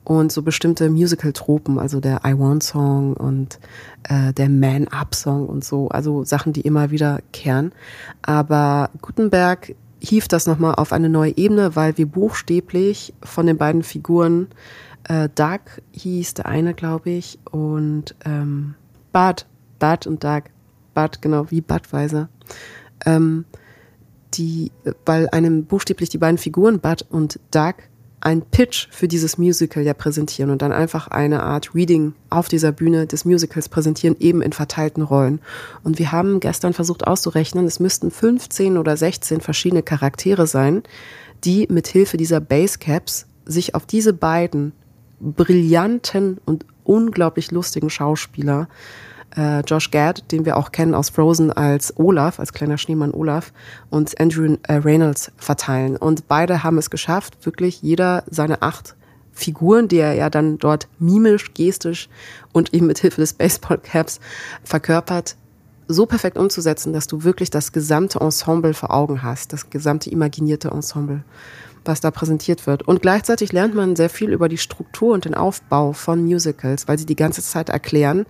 und 0.08 0.32
so 0.32 0.42
bestimmte 0.42 0.90
Musical-Tropen, 0.90 1.78
also 1.78 2.00
der 2.00 2.22
I 2.26 2.40
Want 2.40 2.64
Song 2.64 3.14
und 3.14 3.60
äh, 4.04 4.32
der 4.32 4.48
Man 4.48 4.88
Up 4.88 5.14
Song 5.14 5.48
und 5.48 5.66
so, 5.66 5.90
also 5.90 6.24
Sachen, 6.24 6.54
die 6.54 6.62
immer 6.62 6.92
wieder 6.92 7.20
kehren. 7.34 7.74
Aber 8.22 8.90
Gutenberg 9.02 9.76
hieft 10.00 10.32
das 10.32 10.48
nochmal 10.48 10.76
auf 10.76 10.94
eine 10.94 11.10
neue 11.10 11.36
Ebene, 11.36 11.76
weil 11.76 11.98
wir 11.98 12.06
buchstäblich 12.06 13.14
von 13.22 13.48
den 13.48 13.58
beiden 13.58 13.84
Figuren, 13.84 14.48
äh, 15.10 15.28
Doug 15.36 15.60
hieß 15.92 16.36
der 16.36 16.46
eine, 16.46 16.74
glaube 16.74 17.10
ich, 17.10 17.38
und 17.52 18.16
ähm, 18.24 18.76
Bud, 19.12 19.46
Bud 19.78 20.08
und 20.08 20.24
Doug, 20.24 20.44
Bud, 20.94 21.22
genau, 21.22 21.52
wie 21.52 21.60
Budweiser, 21.60 22.30
ähm, 23.06 23.44
die, 24.36 24.72
weil 25.06 25.28
einem 25.32 25.66
buchstäblich 25.66 26.08
die 26.08 26.18
beiden 26.18 26.38
Figuren, 26.38 26.80
Bud 26.80 27.06
und 27.10 27.42
Doug, 27.52 27.74
ein 28.20 28.42
Pitch 28.42 28.88
für 28.92 29.08
dieses 29.08 29.38
Musical 29.38 29.84
ja 29.84 29.94
präsentieren 29.94 30.50
und 30.50 30.62
dann 30.62 30.72
einfach 30.72 31.08
eine 31.08 31.44
Art 31.44 31.76
Reading 31.76 32.14
auf 32.30 32.48
dieser 32.48 32.72
Bühne 32.72 33.06
des 33.06 33.26
Musicals 33.26 33.70
präsentieren, 33.70 34.16
eben 34.20 34.42
in 34.42 34.54
verteilten 34.54 35.04
Rollen. 35.04 35.40
Und 35.84 36.00
wir 36.00 36.12
haben 36.12 36.40
gestern 36.40 36.74
versucht 36.74 37.06
auszurechnen, 37.06 37.66
es 37.66 37.80
müssten 37.80 38.10
15 38.10 38.78
oder 38.78 38.98
16 38.98 39.42
verschiedene 39.42 39.84
Charaktere 39.84 40.48
sein, 40.48 40.84
die 41.44 41.68
mit 41.70 41.88
Hilfe 41.88 42.18
dieser 42.18 42.40
Basecaps 42.40 43.28
sich 43.46 43.76
auf 43.76 43.86
diese 43.86 44.14
beiden 44.14 44.74
brillanten 45.20 46.40
und 46.46 46.66
unglaublich 46.84 47.52
lustigen 47.52 47.90
Schauspieler 47.90 48.68
äh, 49.36 49.62
Josh 49.62 49.92
Gad, 49.92 50.32
den 50.32 50.46
wir 50.46 50.58
auch 50.58 50.72
kennen 50.72 50.94
aus 50.94 51.10
Frozen 51.10 51.52
als 51.52 51.98
Olaf, 51.98 52.40
als 52.40 52.54
kleiner 52.54 52.78
Schneemann 52.78 53.12
Olaf, 53.12 53.54
und 53.90 54.20
Andrew 54.20 54.58
äh, 54.64 54.74
Reynolds 54.74 55.32
verteilen. 55.38 55.98
Und 55.98 56.28
beide 56.28 56.64
haben 56.64 56.78
es 56.78 56.90
geschafft, 56.90 57.46
wirklich 57.46 57.82
jeder 57.82 58.24
seine 58.30 58.62
acht 58.62 58.96
Figuren, 59.32 59.88
die 59.88 59.98
er 59.98 60.14
ja 60.14 60.30
dann 60.30 60.58
dort 60.58 60.88
mimisch, 60.98 61.54
gestisch 61.54 62.10
und 62.54 62.74
eben 62.74 62.88
mit 62.88 63.00
Hilfe 63.00 63.22
des 63.22 63.34
Baseballcaps 63.34 64.20
verkörpert, 64.64 65.36
so 65.88 66.06
perfekt 66.06 66.38
umzusetzen, 66.38 66.92
dass 66.92 67.08
du 67.08 67.24
wirklich 67.24 67.50
das 67.50 67.72
gesamte 67.72 68.20
Ensemble 68.20 68.74
vor 68.74 68.92
Augen 68.92 69.24
hast, 69.24 69.54
das 69.54 69.70
gesamte 69.70 70.10
imaginierte 70.10 70.70
Ensemble, 70.70 71.24
was 71.86 72.02
da 72.02 72.12
präsentiert 72.12 72.68
wird. 72.68 72.88
Und 72.88 73.02
gleichzeitig 73.02 73.54
lernt 73.54 73.76
man 73.76 73.96
sehr 73.96 74.10
viel 74.10 74.32
über 74.32 74.50
die 74.50 74.58
Struktur 74.58 75.14
und 75.14 75.26
den 75.26 75.36
Aufbau 75.36 75.94
von 75.94 76.26
Musicals, 76.26 76.88
weil 76.88 76.98
sie 76.98 77.06
die 77.06 77.16
ganze 77.16 77.42
Zeit 77.42 77.70
erklären, 77.70 78.26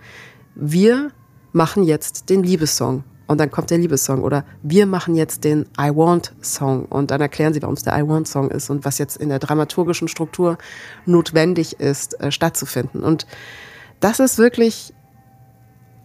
wir 0.59 1.11
machen 1.53 1.83
jetzt 1.83 2.29
den 2.29 2.43
Liebessong. 2.43 3.03
Und 3.27 3.39
dann 3.39 3.51
kommt 3.51 3.69
der 3.69 3.77
Liebessong. 3.77 4.23
Oder 4.23 4.45
wir 4.63 4.85
machen 4.85 5.15
jetzt 5.15 5.43
den 5.43 5.63
I 5.79 5.89
Want 5.93 6.33
Song. 6.41 6.85
Und 6.85 7.11
dann 7.11 7.21
erklären 7.21 7.53
sie, 7.53 7.61
warum 7.61 7.75
es 7.75 7.83
der 7.83 7.97
I 7.97 8.07
Want 8.07 8.27
Song 8.27 8.49
ist 8.49 8.69
und 8.69 8.85
was 8.85 8.97
jetzt 8.97 9.17
in 9.17 9.29
der 9.29 9.39
dramaturgischen 9.39 10.07
Struktur 10.07 10.57
notwendig 11.05 11.79
ist, 11.79 12.19
äh, 12.21 12.31
stattzufinden. 12.31 13.03
Und 13.03 13.27
das 13.99 14.19
ist 14.19 14.37
wirklich 14.37 14.93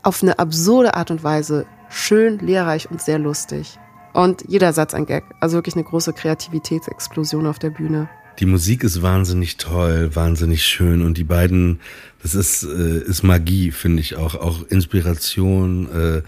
auf 0.03 0.23
eine 0.23 0.39
absurde 0.39 0.95
Art 0.95 1.11
und 1.11 1.23
Weise 1.23 1.67
schön, 1.89 2.39
lehrreich 2.41 2.91
und 2.91 3.01
sehr 3.01 3.19
lustig. 3.19 3.79
Und 4.13 4.45
jeder 4.49 4.73
Satz 4.73 4.93
ein 4.93 5.07
Gag. 5.07 5.25
Also 5.41 5.57
wirklich 5.57 5.77
eine 5.77 5.85
große 5.85 6.13
Kreativitätsexplosion 6.13 7.47
auf 7.47 7.59
der 7.59 7.71
Bühne. 7.71 8.09
Die 8.39 8.47
Musik 8.47 8.83
ist 8.83 9.03
wahnsinnig 9.03 9.57
toll, 9.57 10.15
wahnsinnig 10.15 10.65
schön 10.65 11.03
und 11.03 11.19
die 11.19 11.25
beiden, 11.25 11.81
das 12.23 12.35
ist, 12.35 12.65
äh, 12.65 12.99
ist 12.99 13.23
Magie, 13.23 13.71
finde 13.71 14.01
ich 14.01 14.17
auch, 14.17 14.35
auch 14.35 14.67
Inspiration, 14.69 15.89
äh, 15.93 16.23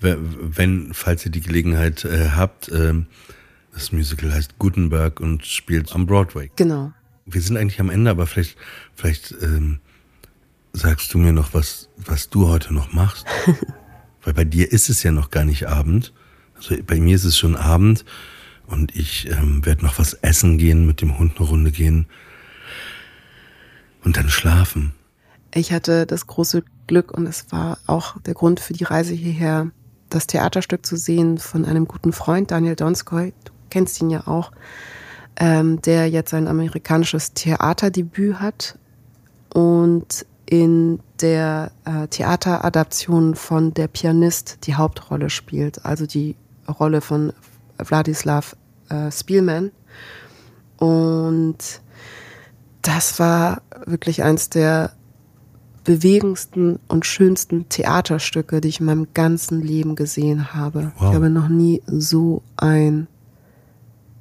wenn, 0.00 0.92
falls 0.92 1.24
ihr 1.24 1.32
die 1.32 1.40
Gelegenheit 1.40 2.04
äh, 2.04 2.30
habt, 2.30 2.68
äh, 2.68 2.92
das 3.72 3.92
Musical 3.92 4.32
heißt 4.32 4.58
Gutenberg 4.58 5.20
und 5.20 5.44
spielt 5.46 5.94
am 5.94 6.06
Broadway. 6.06 6.50
Genau. 6.56 6.92
Wir 7.24 7.40
sind 7.40 7.56
eigentlich 7.56 7.80
am 7.80 7.90
Ende, 7.90 8.10
aber 8.10 8.26
vielleicht, 8.26 8.56
vielleicht 8.94 9.34
ähm, 9.42 9.80
sagst 10.72 11.12
du 11.12 11.18
mir 11.18 11.32
noch, 11.32 11.54
was, 11.54 11.88
was 11.96 12.28
du 12.30 12.48
heute 12.48 12.72
noch 12.72 12.92
machst. 12.92 13.26
Weil 14.22 14.34
bei 14.34 14.44
dir 14.44 14.70
ist 14.70 14.88
es 14.88 15.02
ja 15.02 15.12
noch 15.12 15.30
gar 15.30 15.44
nicht 15.44 15.68
Abend. 15.68 16.12
Also 16.56 16.76
bei 16.86 17.00
mir 17.00 17.16
ist 17.16 17.24
es 17.24 17.38
schon 17.38 17.56
Abend 17.56 18.04
und 18.66 18.94
ich 18.94 19.28
ähm, 19.30 19.64
werde 19.64 19.84
noch 19.84 19.98
was 19.98 20.14
essen 20.14 20.58
gehen, 20.58 20.86
mit 20.86 21.00
dem 21.00 21.18
Hund 21.18 21.38
eine 21.38 21.48
Runde 21.48 21.70
gehen 21.70 22.06
und 24.04 24.16
dann 24.16 24.28
schlafen. 24.28 24.92
Ich 25.54 25.72
hatte 25.72 26.06
das 26.06 26.26
große 26.26 26.64
Glück 26.86 27.12
und 27.12 27.26
es 27.26 27.50
war 27.50 27.78
auch 27.86 28.20
der 28.20 28.34
Grund 28.34 28.60
für 28.60 28.72
die 28.72 28.84
Reise 28.84 29.14
hierher, 29.14 29.70
das 30.10 30.26
Theaterstück 30.26 30.84
zu 30.86 30.96
sehen 30.96 31.38
von 31.38 31.64
einem 31.64 31.88
guten 31.88 32.12
Freund, 32.12 32.50
Daniel 32.50 32.76
Donskoy. 32.76 33.32
Du 33.44 33.52
kennst 33.70 34.00
ihn 34.00 34.10
ja 34.10 34.26
auch, 34.26 34.52
ähm, 35.36 35.80
der 35.82 36.08
jetzt 36.08 36.34
ein 36.34 36.46
amerikanisches 36.46 37.32
Theaterdebüt 37.32 38.38
hat 38.40 38.78
und 39.52 40.26
in 40.46 41.00
der 41.20 41.72
äh, 41.84 42.06
Theateradaption 42.06 43.34
von 43.34 43.74
Der 43.74 43.88
Pianist 43.88 44.58
die 44.66 44.76
Hauptrolle 44.76 45.28
spielt, 45.28 45.84
also 45.84 46.06
die 46.06 46.36
Rolle 46.68 47.00
von 47.00 47.32
Wladislav 47.78 48.56
äh, 48.88 49.10
Spielman. 49.10 49.72
Und 50.78 51.80
das 52.82 53.18
war 53.18 53.62
wirklich 53.86 54.22
eins 54.22 54.50
der 54.50 54.92
bewegendsten 55.84 56.80
und 56.88 57.06
schönsten 57.06 57.68
Theaterstücke, 57.68 58.60
die 58.60 58.68
ich 58.68 58.80
in 58.80 58.86
meinem 58.86 59.08
ganzen 59.14 59.62
Leben 59.62 59.94
gesehen 59.94 60.52
habe. 60.52 60.92
Wow. 60.98 61.10
Ich 61.10 61.14
habe 61.14 61.30
noch 61.30 61.48
nie 61.48 61.82
so 61.86 62.42
ein 62.56 63.06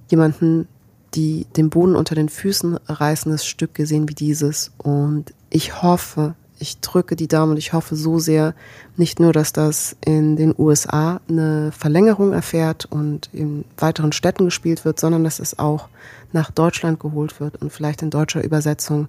jemanden, 0.10 0.68
die 1.16 1.48
den 1.58 1.70
Boden 1.70 1.96
unter 1.96 2.14
den 2.14 2.30
Füßen 2.30 2.78
reißendes 2.86 3.46
Stück 3.46 3.74
gesehen 3.74 4.08
wie 4.08 4.14
dieses. 4.14 4.72
Und 4.78 5.34
ich 5.50 5.82
hoffe, 5.82 6.36
ich 6.58 6.80
drücke 6.80 7.16
die 7.16 7.28
Daumen 7.28 7.52
und 7.52 7.58
ich 7.58 7.74
hoffe 7.74 7.96
so 7.96 8.20
sehr, 8.20 8.54
nicht 8.98 9.20
nur, 9.20 9.34
dass 9.34 9.52
das 9.52 9.96
in 10.06 10.36
den 10.36 10.56
USA 10.58 11.20
eine 11.28 11.72
Verlängerung 11.72 12.32
erfährt 12.32 12.86
und 12.86 13.30
in 13.34 13.66
weiteren 13.78 14.14
Städten 14.14 14.46
gespielt 14.46 14.86
wird, 14.86 15.00
sondern 15.00 15.24
dass 15.24 15.40
es 15.40 15.60
auch 15.60 15.90
nach 16.32 16.52
Deutschland 16.52 17.00
geholt 17.00 17.40
wird 17.40 17.62
und 17.62 17.72
vielleicht 17.72 18.02
in 18.02 18.10
deutscher 18.10 18.44
Übersetzung 18.44 19.08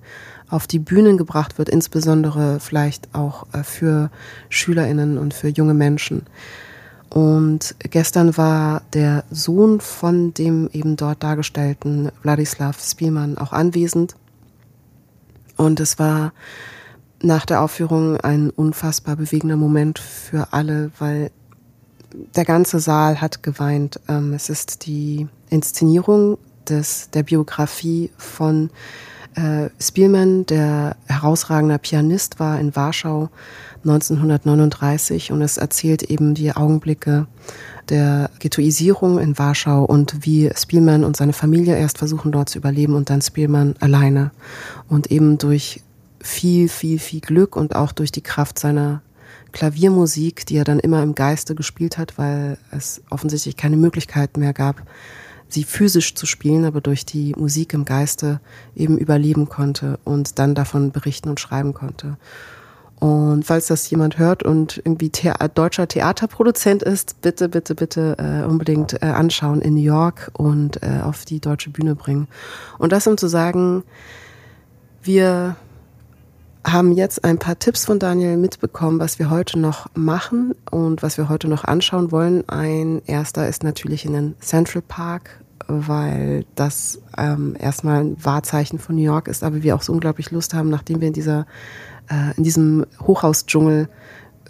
auf 0.49 0.67
die 0.67 0.79
Bühnen 0.79 1.19
gebracht 1.19 1.59
wird, 1.59 1.69
insbesondere 1.69 2.61
vielleicht 2.61 3.15
auch 3.15 3.47
äh, 3.53 3.63
für 3.63 4.11
Schülerinnen 4.49 5.19
und 5.19 5.35
für 5.35 5.49
junge 5.49 5.75
Menschen. 5.75 6.23
Und 7.11 7.77
gestern 7.79 8.37
war 8.37 8.83
der 8.93 9.25
Sohn 9.31 9.81
von 9.81 10.35
dem 10.35 10.69
eben 10.73 10.97
dort 10.97 11.23
dargestellten 11.23 12.11
Wladislav 12.23 12.83
Spielmann 12.83 13.39
auch 13.39 13.53
anwesend. 13.53 14.17
Und 15.57 15.81
es 15.81 15.99
war 15.99 16.33
nach 17.23 17.47
der 17.47 17.63
Aufführung 17.63 18.19
ein 18.19 18.51
unfassbar 18.51 19.17
bewegender 19.17 19.57
Moment 19.57 19.99
für 19.99 20.53
alle, 20.53 20.91
weil 20.99 21.31
der 22.35 22.45
ganze 22.45 22.81
Saal 22.81 23.21
hat 23.21 23.43
geweint. 23.43 24.01
Ähm, 24.09 24.33
es 24.33 24.49
ist 24.49 24.87
die 24.87 25.29
Inszenierung 25.51 26.39
des, 26.69 27.11
der 27.11 27.23
Biografie 27.23 28.11
von 28.17 28.71
äh, 29.35 29.69
Spielman, 29.81 30.47
der 30.47 30.97
herausragender 31.07 31.79
Pianist 31.79 32.41
war 32.41 32.59
in 32.59 32.75
Warschau 32.75 33.29
1939 33.85 35.31
und 35.31 35.43
es 35.43 35.59
erzählt 35.59 36.03
eben 36.03 36.35
die 36.35 36.53
Augenblicke 36.53 37.27
der 37.89 38.31
Ghettoisierung 38.41 39.19
in 39.19 39.39
Warschau 39.39 39.85
und 39.85 40.27
wie 40.27 40.51
Spielman 40.57 41.05
und 41.05 41.17
seine 41.17 41.33
Familie 41.33 41.77
erst 41.77 41.99
versuchen 41.99 42.33
dort 42.33 42.49
zu 42.49 42.59
überleben 42.59 42.95
und 42.95 43.11
dann 43.11 43.23
Spielman 43.23 43.77
alleine 43.79 44.33
und 44.89 45.13
eben 45.13 45.39
durch 45.39 45.83
viel, 46.27 46.69
viel, 46.69 46.99
viel 46.99 47.21
Glück 47.21 47.57
und 47.57 47.75
auch 47.75 47.93
durch 47.93 48.13
die 48.13 48.23
Kraft 48.23 48.59
seiner 48.59 49.03
Klaviermusik, 49.53 50.45
die 50.47 50.57
er 50.57 50.65
dann 50.65 50.81
immer 50.81 51.03
im 51.03 51.15
Geiste 51.15 51.55
gespielt 51.55 51.99
hat, 51.99 52.19
weil 52.19 52.59
es 52.71 53.01
offensichtlich 53.11 53.57
keine 53.57 53.77
Möglichkeit 53.77 54.37
mehr 54.37 54.53
gab, 54.53 54.83
sie 55.49 55.65
physisch 55.65 56.15
zu 56.15 56.27
spielen, 56.27 56.65
aber 56.65 56.81
durch 56.81 57.07
die 57.07 57.35
Musik 57.37 57.73
im 57.73 57.85
Geiste 57.85 58.41
eben 58.75 58.99
überleben 58.99 59.49
konnte 59.49 59.99
und 60.05 60.39
dann 60.39 60.55
davon 60.55 60.91
berichten 60.91 61.31
und 61.31 61.41
schreiben 61.41 61.73
konnte. 61.73 62.17
Und 62.99 63.45
falls 63.45 63.67
das 63.67 63.89
jemand 63.91 64.19
hört 64.19 64.43
und 64.43 64.79
irgendwie 64.79 65.11
Thea 65.11 65.37
deutscher 65.49 65.87
Theaterproduzent 65.87 66.83
ist, 66.83 67.21
bitte, 67.21 67.49
bitte, 67.49 67.75
bitte 67.75 68.17
äh, 68.19 68.45
unbedingt 68.47 68.95
äh, 69.03 69.07
anschauen 69.07 69.61
in 69.61 69.75
New 69.75 69.83
York 69.83 70.31
und 70.33 70.83
äh, 70.83 71.01
auf 71.03 71.25
die 71.27 71.41
deutsche 71.41 71.71
Bühne 71.71 71.95
bringen. 71.95 72.27
Und 72.79 72.93
das 72.93 73.07
um 73.07 73.19
zu 73.19 73.29
sagen, 73.29 73.85
wir 75.03 75.57
haben 76.67 76.93
jetzt 76.93 77.25
ein 77.25 77.39
paar 77.39 77.59
Tipps 77.59 77.85
von 77.85 77.99
Daniel 77.99 78.37
mitbekommen, 78.37 78.99
was 78.99 79.19
wir 79.21 79.31
heute 79.31 79.59
noch 79.59 79.87
machen 79.95 80.55
und 80.71 81.03
was 81.03 81.17
wir 81.17 81.29
heute 81.29 81.47
noch 81.47 81.65
anschauen 81.65 82.11
wollen. 82.11 82.49
Ein 82.49 83.03
erster 83.07 83.49
ist 83.49 83.63
natürlich 83.63 84.05
in 84.05 84.15
den 84.15 84.35
Central 84.41 84.83
Park, 84.83 85.41
weil 85.69 86.45
das 86.57 87.01
ähm, 87.17 87.57
erstmal 87.59 88.01
ein 88.01 88.25
Wahrzeichen 88.25 88.81
von 88.81 88.97
New 88.97 89.03
York 89.03 89.29
ist, 89.29 89.45
aber 89.45 89.63
wir 89.63 89.77
auch 89.77 89.83
so 89.83 89.93
unglaublich 89.93 90.33
Lust 90.33 90.55
haben, 90.55 90.69
nachdem 90.69 91.01
wir 91.01 91.09
in 91.09 91.15
dieser 91.15 91.47
äh, 92.11 92.37
in 92.37 92.43
diesem 92.43 92.85
Hochhausdschungel 93.01 93.89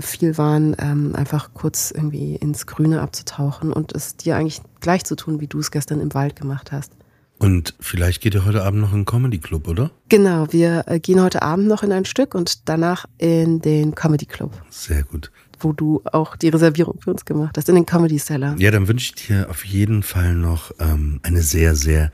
viel 0.00 0.38
waren, 0.38 0.74
ähm, 0.78 1.14
einfach 1.14 1.50
kurz 1.54 1.90
irgendwie 1.90 2.36
ins 2.36 2.66
Grüne 2.66 3.00
abzutauchen 3.00 3.72
und 3.72 3.94
es 3.94 4.16
dir 4.16 4.36
eigentlich 4.36 4.62
gleich 4.80 5.04
zu 5.04 5.16
tun, 5.16 5.40
wie 5.40 5.46
du 5.46 5.58
es 5.58 5.70
gestern 5.70 6.00
im 6.00 6.14
Wald 6.14 6.36
gemacht 6.36 6.72
hast. 6.72 6.92
Und 7.38 7.74
vielleicht 7.80 8.22
geht 8.22 8.34
ihr 8.34 8.46
heute 8.46 8.64
Abend 8.64 8.80
noch 8.80 8.92
in 8.92 9.00
den 9.00 9.04
Comedy 9.04 9.38
Club, 9.38 9.68
oder? 9.68 9.90
Genau, 10.08 10.46
wir 10.52 10.84
äh, 10.86 10.98
gehen 11.00 11.20
heute 11.20 11.42
Abend 11.42 11.68
noch 11.68 11.82
in 11.82 11.92
ein 11.92 12.06
Stück 12.06 12.34
und 12.34 12.68
danach 12.68 13.04
in 13.18 13.60
den 13.60 13.94
Comedy 13.94 14.24
Club. 14.24 14.52
Sehr 14.70 15.02
gut. 15.02 15.30
Wo 15.60 15.72
du 15.72 16.02
auch 16.04 16.36
die 16.36 16.48
Reservierung 16.48 16.98
für 17.00 17.10
uns 17.10 17.24
gemacht 17.24 17.56
hast, 17.56 17.68
in 17.68 17.74
den 17.74 17.86
Comedy 17.86 18.18
Cellar. 18.18 18.56
Ja, 18.58 18.70
dann 18.70 18.88
wünsche 18.88 19.12
ich 19.14 19.26
dir 19.26 19.50
auf 19.50 19.64
jeden 19.64 20.02
Fall 20.02 20.34
noch 20.34 20.72
ähm, 20.78 21.20
eine 21.22 21.42
sehr, 21.42 21.74
sehr, 21.74 22.10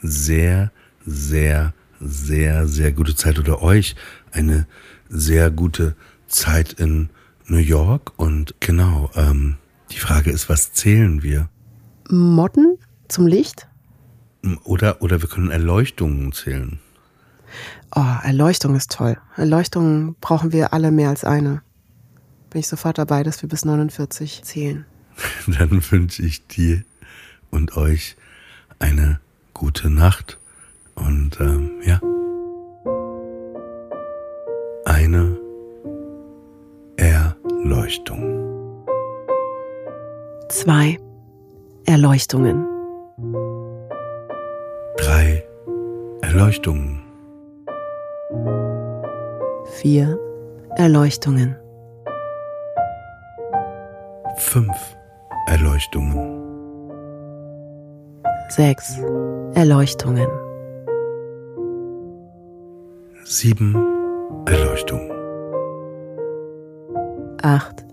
sehr, 0.00 0.72
sehr, 1.04 1.74
sehr, 2.00 2.66
sehr 2.66 2.92
gute 2.92 3.14
Zeit 3.14 3.38
oder 3.38 3.62
euch 3.62 3.94
eine 4.30 4.66
sehr 5.08 5.50
gute 5.50 5.96
Zeit 6.26 6.72
in 6.72 7.10
New 7.46 7.58
York. 7.58 8.12
Und 8.16 8.54
genau, 8.60 9.10
ähm, 9.16 9.56
die 9.90 9.98
Frage 9.98 10.30
ist, 10.30 10.48
was 10.48 10.72
zählen 10.72 11.22
wir? 11.22 11.48
Motten 12.08 12.78
zum 13.08 13.26
Licht? 13.26 13.66
Oder, 14.64 15.02
oder 15.02 15.22
wir 15.22 15.28
können 15.28 15.50
Erleuchtungen 15.50 16.32
zählen. 16.32 16.80
Oh, 17.94 18.16
Erleuchtung 18.22 18.74
ist 18.74 18.92
toll. 18.92 19.16
Erleuchtung 19.36 20.16
brauchen 20.20 20.52
wir 20.52 20.72
alle 20.72 20.90
mehr 20.90 21.10
als 21.10 21.24
eine. 21.24 21.62
Bin 22.50 22.60
ich 22.60 22.68
sofort 22.68 22.98
dabei, 22.98 23.22
dass 23.22 23.42
wir 23.42 23.48
bis 23.48 23.64
49 23.64 24.42
zählen. 24.42 24.84
Dann 25.46 25.82
wünsche 25.90 26.22
ich 26.22 26.46
dir 26.46 26.82
und 27.50 27.76
euch 27.76 28.16
eine 28.78 29.20
gute 29.54 29.90
Nacht 29.90 30.38
und 30.94 31.38
ähm, 31.40 31.70
ja, 31.84 32.00
eine 34.84 35.38
Erleuchtung. 36.96 38.42
Zwei 40.48 40.98
Erleuchtungen. 41.86 42.71
Erleuchtungen. 46.42 47.00
Vier 49.80 50.18
Erleuchtungen. 50.74 51.54
Fünf 54.38 54.76
Erleuchtungen. 55.46 56.18
Sechs 58.48 58.98
Erleuchtungen. 59.54 60.26
Sieben 63.22 63.76
Erleuchtungen. 64.46 65.12
Acht 67.40 67.84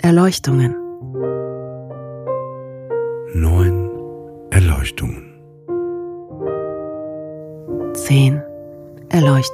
Erleuchtungen. 0.00 0.87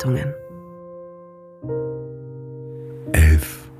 Erleuchtungen. 0.05 0.35
Elf 3.13 3.71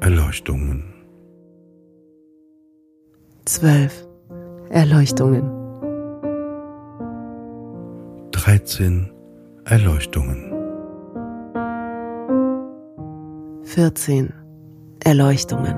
Erleuchtungen. 0.00 0.84
Zwölf 3.46 4.06
Erleuchtungen. 4.68 5.50
Dreizehn 8.32 9.10
Erleuchtungen. 9.64 10.52
Vierzehn 13.62 14.32
Erleuchtungen. 15.04 15.74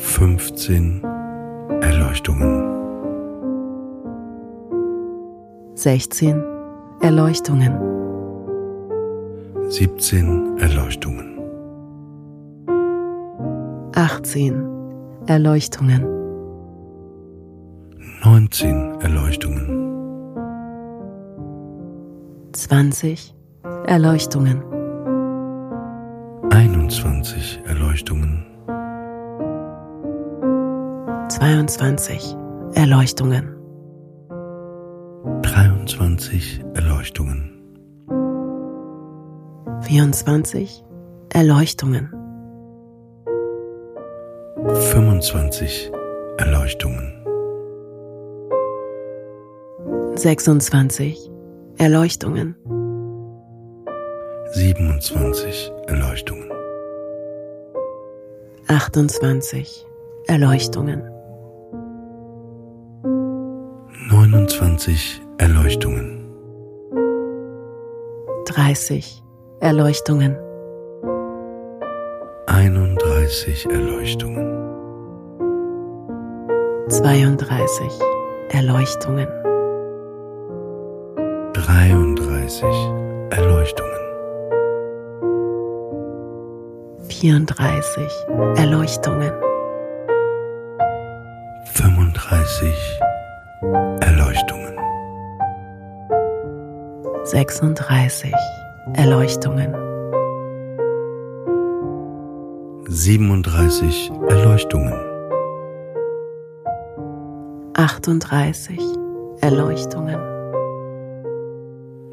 Fünfzehn 0.00 1.02
Erleuchtungen. 1.82 2.72
16 5.74 6.51
Erleuchtungen. 7.02 7.74
17 9.70 10.56
Erleuchtungen. 10.58 11.36
18 13.96 14.64
Erleuchtungen. 15.26 16.06
19 18.22 19.00
Erleuchtungen. 19.00 19.66
20 22.52 23.34
Erleuchtungen. 23.86 24.62
21 26.50 27.62
Erleuchtungen. 27.66 28.46
22 31.28 32.36
Erleuchtungen. 32.74 33.61
23 36.22 36.60
Erleuchtungen. 36.74 37.50
24 39.80 40.84
Erleuchtungen. 41.30 42.12
25 44.92 45.90
Erleuchtungen. 46.38 47.12
26 50.14 51.28
Erleuchtungen. 51.78 52.54
27 54.52 55.72
Erleuchtungen. 55.88 56.52
28 58.68 59.86
Erleuchtungen. 60.28 61.02
29 64.08 65.21
Erleuchtungen. 65.42 66.22
30 68.46 69.24
Erleuchtungen. 69.58 70.36
31 72.46 73.66
Erleuchtungen. 73.68 74.46
32 76.88 77.92
Erleuchtungen. 78.50 79.26
33 81.54 82.64
Erleuchtungen. 83.30 84.00
34 87.08 88.12
Erleuchtungen. 88.54 89.32
35 91.74 93.00
Erleuchtungen. 94.00 94.71
36 97.32 98.30
Erleuchtungen. 98.92 99.72
37 102.88 104.12
Erleuchtungen. 104.28 104.92
38 107.72 108.78
Erleuchtungen. 109.40 110.20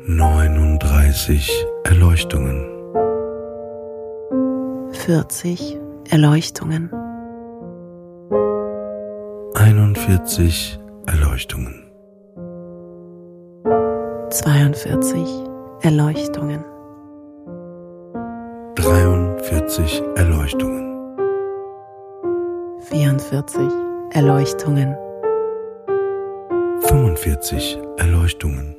39 0.07 1.65
Erleuchtungen. 1.83 2.65
40 4.93 5.77
Erleuchtungen. 6.11 6.93
41 9.53 10.79
Erleuchtungen. 11.07 11.88
42 14.41 15.43
Erleuchtungen. 15.81 16.63
43 18.75 20.01
Erleuchtungen. 20.15 21.17
44 22.79 23.61
Erleuchtungen. 24.11 24.95
45 26.79 27.79
Erleuchtungen. 27.97 28.77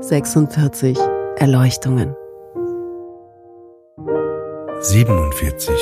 46 0.00 0.96
Erleuchtungen. 1.38 2.14
47 4.78 5.74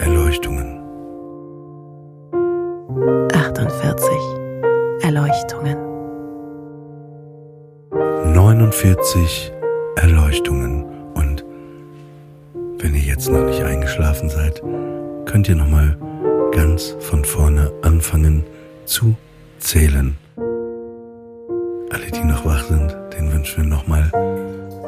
Erleuchtungen. 0.00 0.82
48 3.32 4.10
Erleuchtungen. 5.00 5.87
49 8.58 9.52
Erleuchtungen. 9.94 10.84
Und 11.14 11.44
wenn 12.78 12.92
ihr 12.92 13.02
jetzt 13.02 13.30
noch 13.30 13.44
nicht 13.44 13.62
eingeschlafen 13.62 14.28
seid, 14.28 14.60
könnt 15.26 15.48
ihr 15.48 15.54
noch 15.54 15.68
mal 15.68 15.96
ganz 16.50 16.96
von 16.98 17.24
vorne 17.24 17.70
anfangen 17.82 18.44
zu 18.84 19.14
zählen. 19.60 20.16
Alle, 21.90 22.06
die 22.12 22.24
noch 22.24 22.44
wach 22.44 22.64
sind, 22.64 22.96
den 23.16 23.32
wünschen 23.32 23.62
wir 23.62 23.70
noch 23.70 23.86
mal 23.86 24.10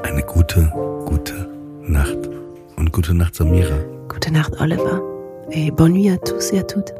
eine 0.03 0.23
gute, 0.23 0.73
gute 1.07 1.49
Nacht. 1.83 2.19
Und 2.77 2.91
gute 2.93 3.15
Nacht, 3.15 3.37
Samira. 3.37 3.79
Gute 4.09 4.33
Nacht, 4.33 4.61
Oliver. 4.61 5.01
Et 5.53 5.71
bonne 5.71 5.95
nuit 5.95 6.11
à 6.11 6.17
tous 6.19 6.53
et 6.53 6.59
à 6.59 6.63
toutes. 6.65 7.00